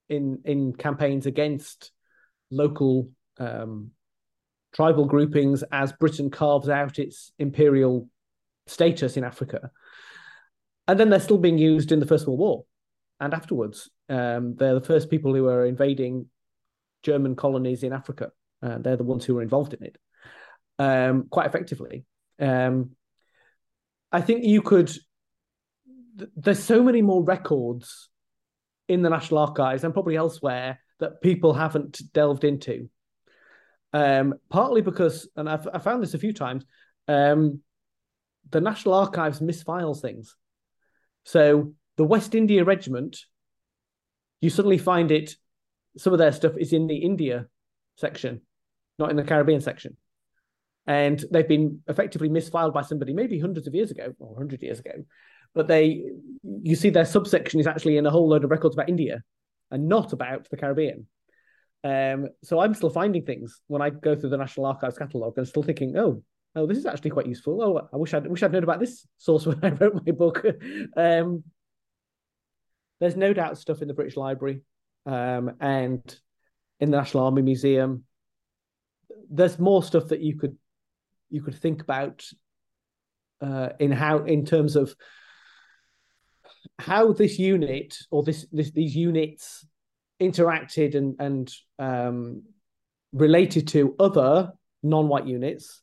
[0.09, 1.93] in in campaigns against
[2.51, 3.09] local
[3.39, 3.91] um,
[4.73, 8.09] tribal groupings as Britain carves out its imperial
[8.67, 9.71] status in Africa.
[10.89, 12.65] And then they're still being used in the First World War
[13.21, 13.91] and afterwards.
[14.09, 16.27] Um, they're the first people who are invading
[17.03, 18.31] German colonies in Africa.
[18.63, 19.97] Uh, they're the ones who were involved in it
[20.79, 22.05] um, quite effectively.
[22.39, 22.91] Um,
[24.11, 24.89] I think you could.
[26.19, 28.09] Th- there's so many more records
[28.89, 32.89] in the National Archives and probably elsewhere that people haven't delved into.
[33.93, 36.65] Um, partly because, and I've, I found this a few times,
[37.09, 37.61] um,
[38.51, 40.37] the National Archives misfiles things.
[41.25, 43.19] So the West India Regiment,
[44.41, 45.37] you suddenly find it
[45.97, 47.47] some of their stuff is in the India
[47.97, 48.41] section,
[48.99, 49.97] not in the Caribbean section.
[50.87, 54.81] And they've been effectively misfiled by somebody maybe hundreds of years ago or 100 years
[54.81, 55.05] ago.
[55.55, 56.03] But they,
[56.43, 59.23] you see, their subsection is actually in a whole load of records about India
[59.71, 61.07] and not about the Caribbean.
[61.85, 65.49] Um, so I'm still finding things when I go through the National Archives catalogue and
[65.49, 66.23] still thinking, oh,
[66.55, 67.61] oh, this is actually quite useful.
[67.63, 70.45] Oh, I wish I'd wish I'd known about this source when I wrote my book.
[70.97, 71.45] um,
[73.01, 74.63] there's no doubt stuff in the British Library
[75.07, 76.03] um, and
[76.79, 78.05] in the National Army Museum.
[79.29, 80.57] There's more stuff that you could
[81.31, 82.25] you could think about
[83.41, 84.95] uh, in how in terms of
[86.79, 89.67] how this unit or this, this these units
[90.23, 92.43] interacted and and um,
[93.13, 94.53] related to other
[94.83, 95.83] non-white units.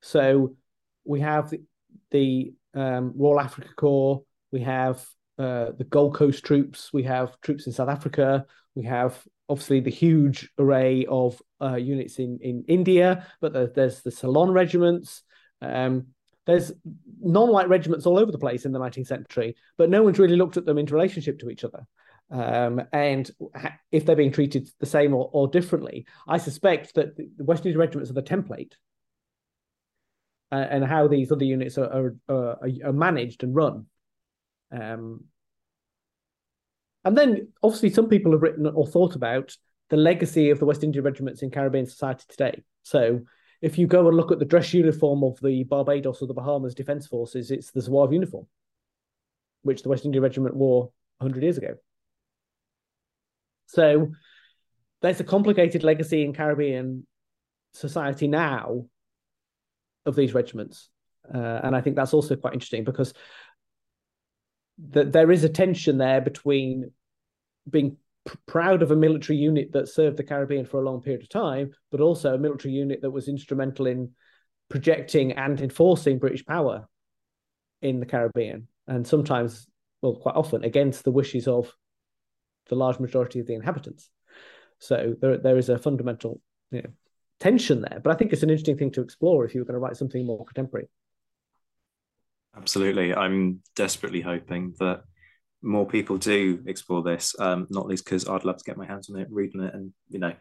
[0.00, 0.56] So
[1.04, 1.60] we have the,
[2.10, 5.04] the um, Royal Africa Corps, we have
[5.38, 9.90] uh, the Gold Coast troops, we have troops in South Africa, we have obviously the
[9.90, 15.22] huge array of uh, units in in India, but there's, there's the Ceylon regiments.
[15.60, 16.06] Um,
[16.46, 16.72] there's
[17.20, 20.56] non-white regiments all over the place in the 19th century, but no one's really looked
[20.56, 21.86] at them in relationship to each other.
[22.30, 23.28] Um, and
[23.90, 27.80] if they're being treated the same or, or differently, I suspect that the West Indian
[27.80, 28.72] regiments are the template,
[30.52, 33.86] uh, and how these other units are, are, are, managed and run.
[34.72, 35.24] Um,
[37.04, 39.56] and then, obviously, some people have written or thought about
[39.88, 42.62] the legacy of the West Indian regiments in Caribbean society today.
[42.82, 43.20] So,
[43.62, 46.74] if you go and look at the dress uniform of the Barbados or the Bahamas
[46.74, 48.46] Defence Forces, it's the Zouave uniform,
[49.62, 51.74] which the West India Regiment wore 100 years ago.
[53.72, 54.10] So
[55.00, 57.06] there's a complicated legacy in Caribbean
[57.72, 58.86] society now
[60.04, 60.88] of these regiments.
[61.32, 63.14] Uh, and I think that's also quite interesting because
[64.92, 66.90] th- there is a tension there between
[67.68, 67.96] being
[68.46, 71.70] proud of a military unit that served the Caribbean for a long period of time,
[71.92, 74.10] but also a military unit that was instrumental in
[74.68, 76.88] projecting and enforcing British power
[77.82, 79.66] in the Caribbean, and sometimes,
[80.02, 81.72] well, quite often against the wishes of
[82.68, 84.08] the large majority of the inhabitants.
[84.78, 86.40] So there, there is a fundamental
[86.70, 86.90] you know,
[87.38, 88.00] tension there.
[88.02, 89.96] But I think it's an interesting thing to explore if you were going to write
[89.96, 90.88] something more contemporary.
[92.56, 93.14] Absolutely.
[93.14, 95.02] I'm desperately hoping that
[95.62, 99.10] more people do explore this, um, not least because I'd love to get my hands
[99.10, 100.32] on it, reading it, and you know,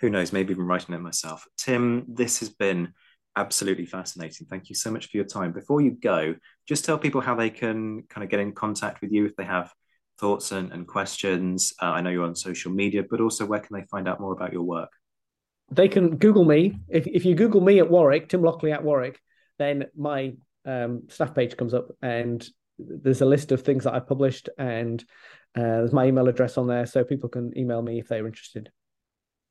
[0.00, 1.46] who knows, maybe even writing it myself.
[1.56, 2.92] Tim, this has been
[3.36, 4.46] absolutely fascinating.
[4.48, 5.52] Thank you so much for your time.
[5.52, 6.34] Before you go,
[6.66, 9.44] just tell people how they can kind of get in contact with you if they
[9.44, 9.72] have
[10.18, 11.74] thoughts and, and questions.
[11.80, 14.32] Uh, I know you're on social media, but also where can they find out more
[14.32, 14.90] about your work?
[15.70, 16.78] They can Google me.
[16.88, 19.20] If, if you Google me at Warwick, Tim Lockley at Warwick,
[19.58, 22.46] then my um, staff page comes up and
[22.78, 25.02] there's a list of things that I've published, and
[25.56, 28.70] uh, there's my email address on there, so people can email me if they're interested.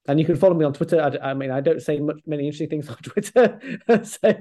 [0.07, 1.01] And you can follow me on Twitter.
[1.01, 3.59] I, I mean, I don't say much, many interesting things on Twitter,
[4.03, 4.36] so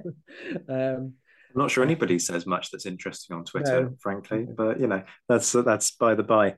[0.68, 1.14] um,
[1.54, 3.96] I'm not sure anybody says much that's interesting on Twitter, no.
[4.00, 4.44] frankly.
[4.44, 6.54] But you know, that's that's by the by.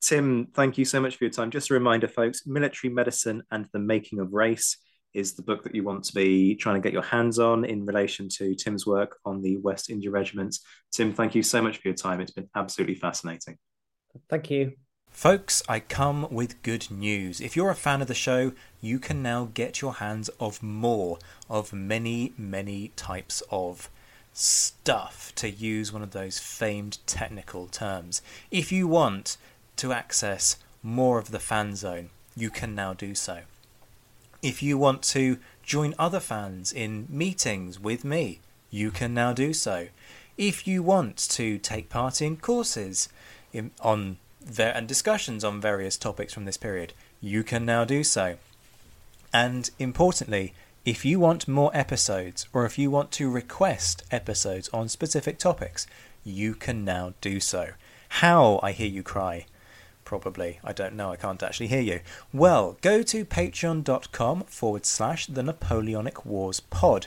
[0.00, 1.50] Tim, thank you so much for your time.
[1.50, 4.76] Just a reminder, folks: Military Medicine and the Making of Race
[5.14, 7.86] is the book that you want to be trying to get your hands on in
[7.86, 10.60] relation to Tim's work on the West India regiments.
[10.92, 12.20] Tim, thank you so much for your time.
[12.20, 13.56] It's been absolutely fascinating.
[14.28, 14.72] Thank you.
[15.08, 17.40] Folks, I come with good news.
[17.40, 21.18] If you're a fan of the show, you can now get your hands of more
[21.48, 23.88] of many, many types of
[24.34, 28.20] stuff, to use one of those famed technical terms.
[28.50, 29.36] If you want
[29.76, 33.42] to access more of the fan zone, you can now do so.
[34.42, 39.54] If you want to join other fans in meetings with me, you can now do
[39.54, 39.88] so.
[40.36, 43.08] If you want to take part in courses
[43.52, 44.18] in, on
[44.58, 48.36] and discussions on various topics from this period, you can now do so.
[49.32, 50.52] And importantly,
[50.84, 55.86] if you want more episodes or if you want to request episodes on specific topics,
[56.24, 57.70] you can now do so.
[58.20, 59.46] How, I hear you cry.
[60.04, 60.60] Probably.
[60.62, 61.10] I don't know.
[61.10, 62.00] I can't actually hear you.
[62.32, 67.06] Well, go to patreon.com forward slash the Napoleonic Wars pod,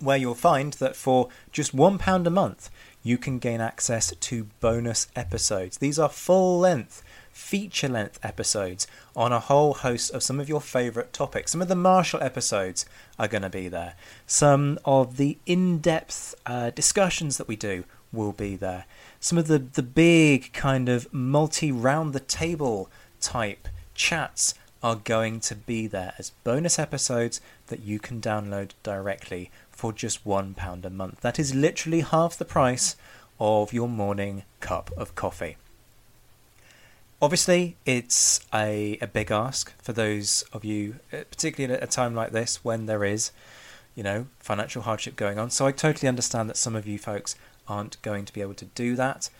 [0.00, 2.68] where you'll find that for just £1 a month,
[3.04, 5.78] you can gain access to bonus episodes.
[5.78, 7.02] These are full length
[7.32, 11.52] feature length episodes on a whole host of some of your favourite topics.
[11.52, 12.86] Some of the Marshal episodes
[13.18, 13.94] are going to be there.
[14.26, 18.84] Some of the in depth uh, discussions that we do will be there.
[19.20, 25.40] Some of the, the big kind of multi round the table type chats are going
[25.40, 30.90] to be there as bonus episodes that you can download directly for just £1 a
[30.90, 31.20] month.
[31.20, 32.96] That is literally half the price
[33.38, 35.56] of your morning cup of coffee.
[37.22, 42.16] Obviously, it's a, a big ask for those of you, uh, particularly at a time
[42.16, 43.30] like this when there is,
[43.94, 45.48] you know, financial hardship going on.
[45.48, 47.36] So I totally understand that some of you folks
[47.68, 49.30] aren't going to be able to do that.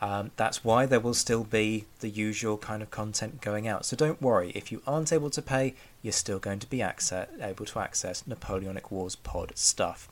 [0.00, 3.86] Um, that's why there will still be the usual kind of content going out.
[3.86, 7.26] So don't worry, if you aren't able to pay, you're still going to be access,
[7.40, 10.08] able to access Napoleonic Wars pod stuff.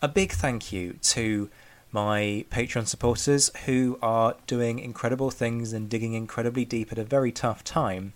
[0.00, 1.50] A big thank you to
[1.92, 7.30] my Patreon supporters who are doing incredible things and digging incredibly deep at a very
[7.30, 8.14] tough time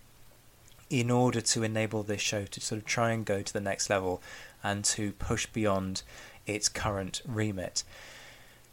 [0.88, 3.90] in order to enable this show to sort of try and go to the next
[3.90, 4.22] level
[4.64, 6.02] and to push beyond
[6.46, 7.82] its current remit.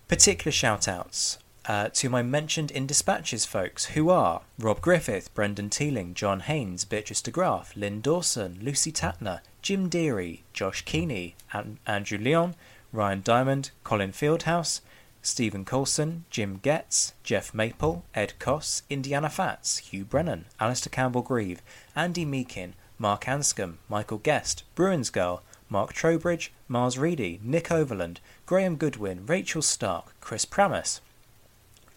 [0.07, 5.69] Particular shout outs uh, to my mentioned in dispatches folks, who are Rob Griffith, Brendan
[5.69, 12.17] Teeling, John Haynes, Beatrice DeGraff, Lynn Dawson, Lucy Tatner, Jim Deary, Josh Keeney, An- Andrew
[12.17, 12.55] Leon,
[12.91, 14.81] Ryan Diamond, Colin Fieldhouse,
[15.23, 21.61] Stephen Coulson, Jim Getz, Jeff Maple, Ed Koss, Indiana Fats, Hugh Brennan, Alistair Campbell Grieve,
[21.95, 28.75] Andy Meakin, Mark Anscombe, Michael Guest, Bruins Girl, Mark Trowbridge, Mars Reedy, Nick Overland, Graham
[28.75, 30.99] Goodwin, Rachel Stark, Chris Pramus,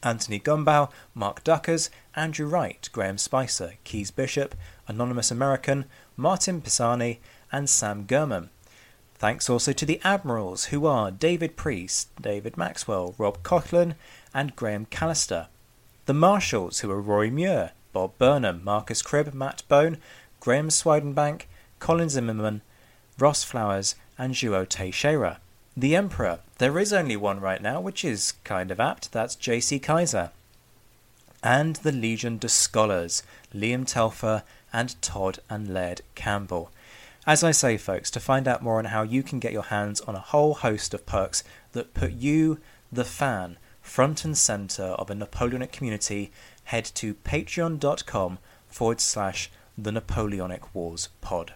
[0.04, 4.54] Anthony Gumbow, Mark Duckers, Andrew Wright, Graham Spicer, Keys Bishop,
[4.86, 7.18] Anonymous American, Martin Pisani,
[7.50, 8.50] and Sam Gurman.
[9.18, 13.94] Thanks also to the Admirals, who are David Priest, David Maxwell, Rob Coughlin,
[14.34, 15.46] and Graham Callister.
[16.04, 19.96] The Marshals, who are Rory Muir, Bob Burnham, Marcus Cribb, Matt Bone,
[20.38, 21.46] Graham Swidenbank,
[21.78, 22.60] Colin Zimmerman,
[23.18, 25.40] Ross Flowers, and João Teixeira.
[25.74, 29.82] The Emperor, there is only one right now, which is kind of apt, that's JC
[29.82, 30.30] Kaiser.
[31.42, 33.22] And the Legion de Scholars,
[33.54, 34.42] Liam Telfer
[34.72, 36.70] and Todd and Laird Campbell.
[37.26, 40.00] As I say, folks, to find out more on how you can get your hands
[40.02, 42.60] on a whole host of perks that put you,
[42.92, 46.30] the fan, front and centre of a Napoleonic community,
[46.64, 51.54] head to patreon.com forward slash the Napoleonic Wars pod.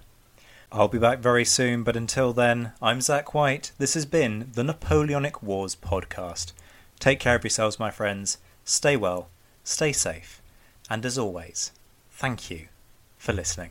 [0.73, 3.71] I'll be back very soon, but until then, I'm Zach White.
[3.79, 6.53] This has been the Napoleonic Wars podcast.
[6.99, 8.39] Take care of yourselves, my friends.
[8.65, 9.29] Stay well,
[9.63, 10.43] stay safe,
[10.89, 11.71] and as always,
[12.11, 12.67] thank you
[13.19, 13.71] for listening.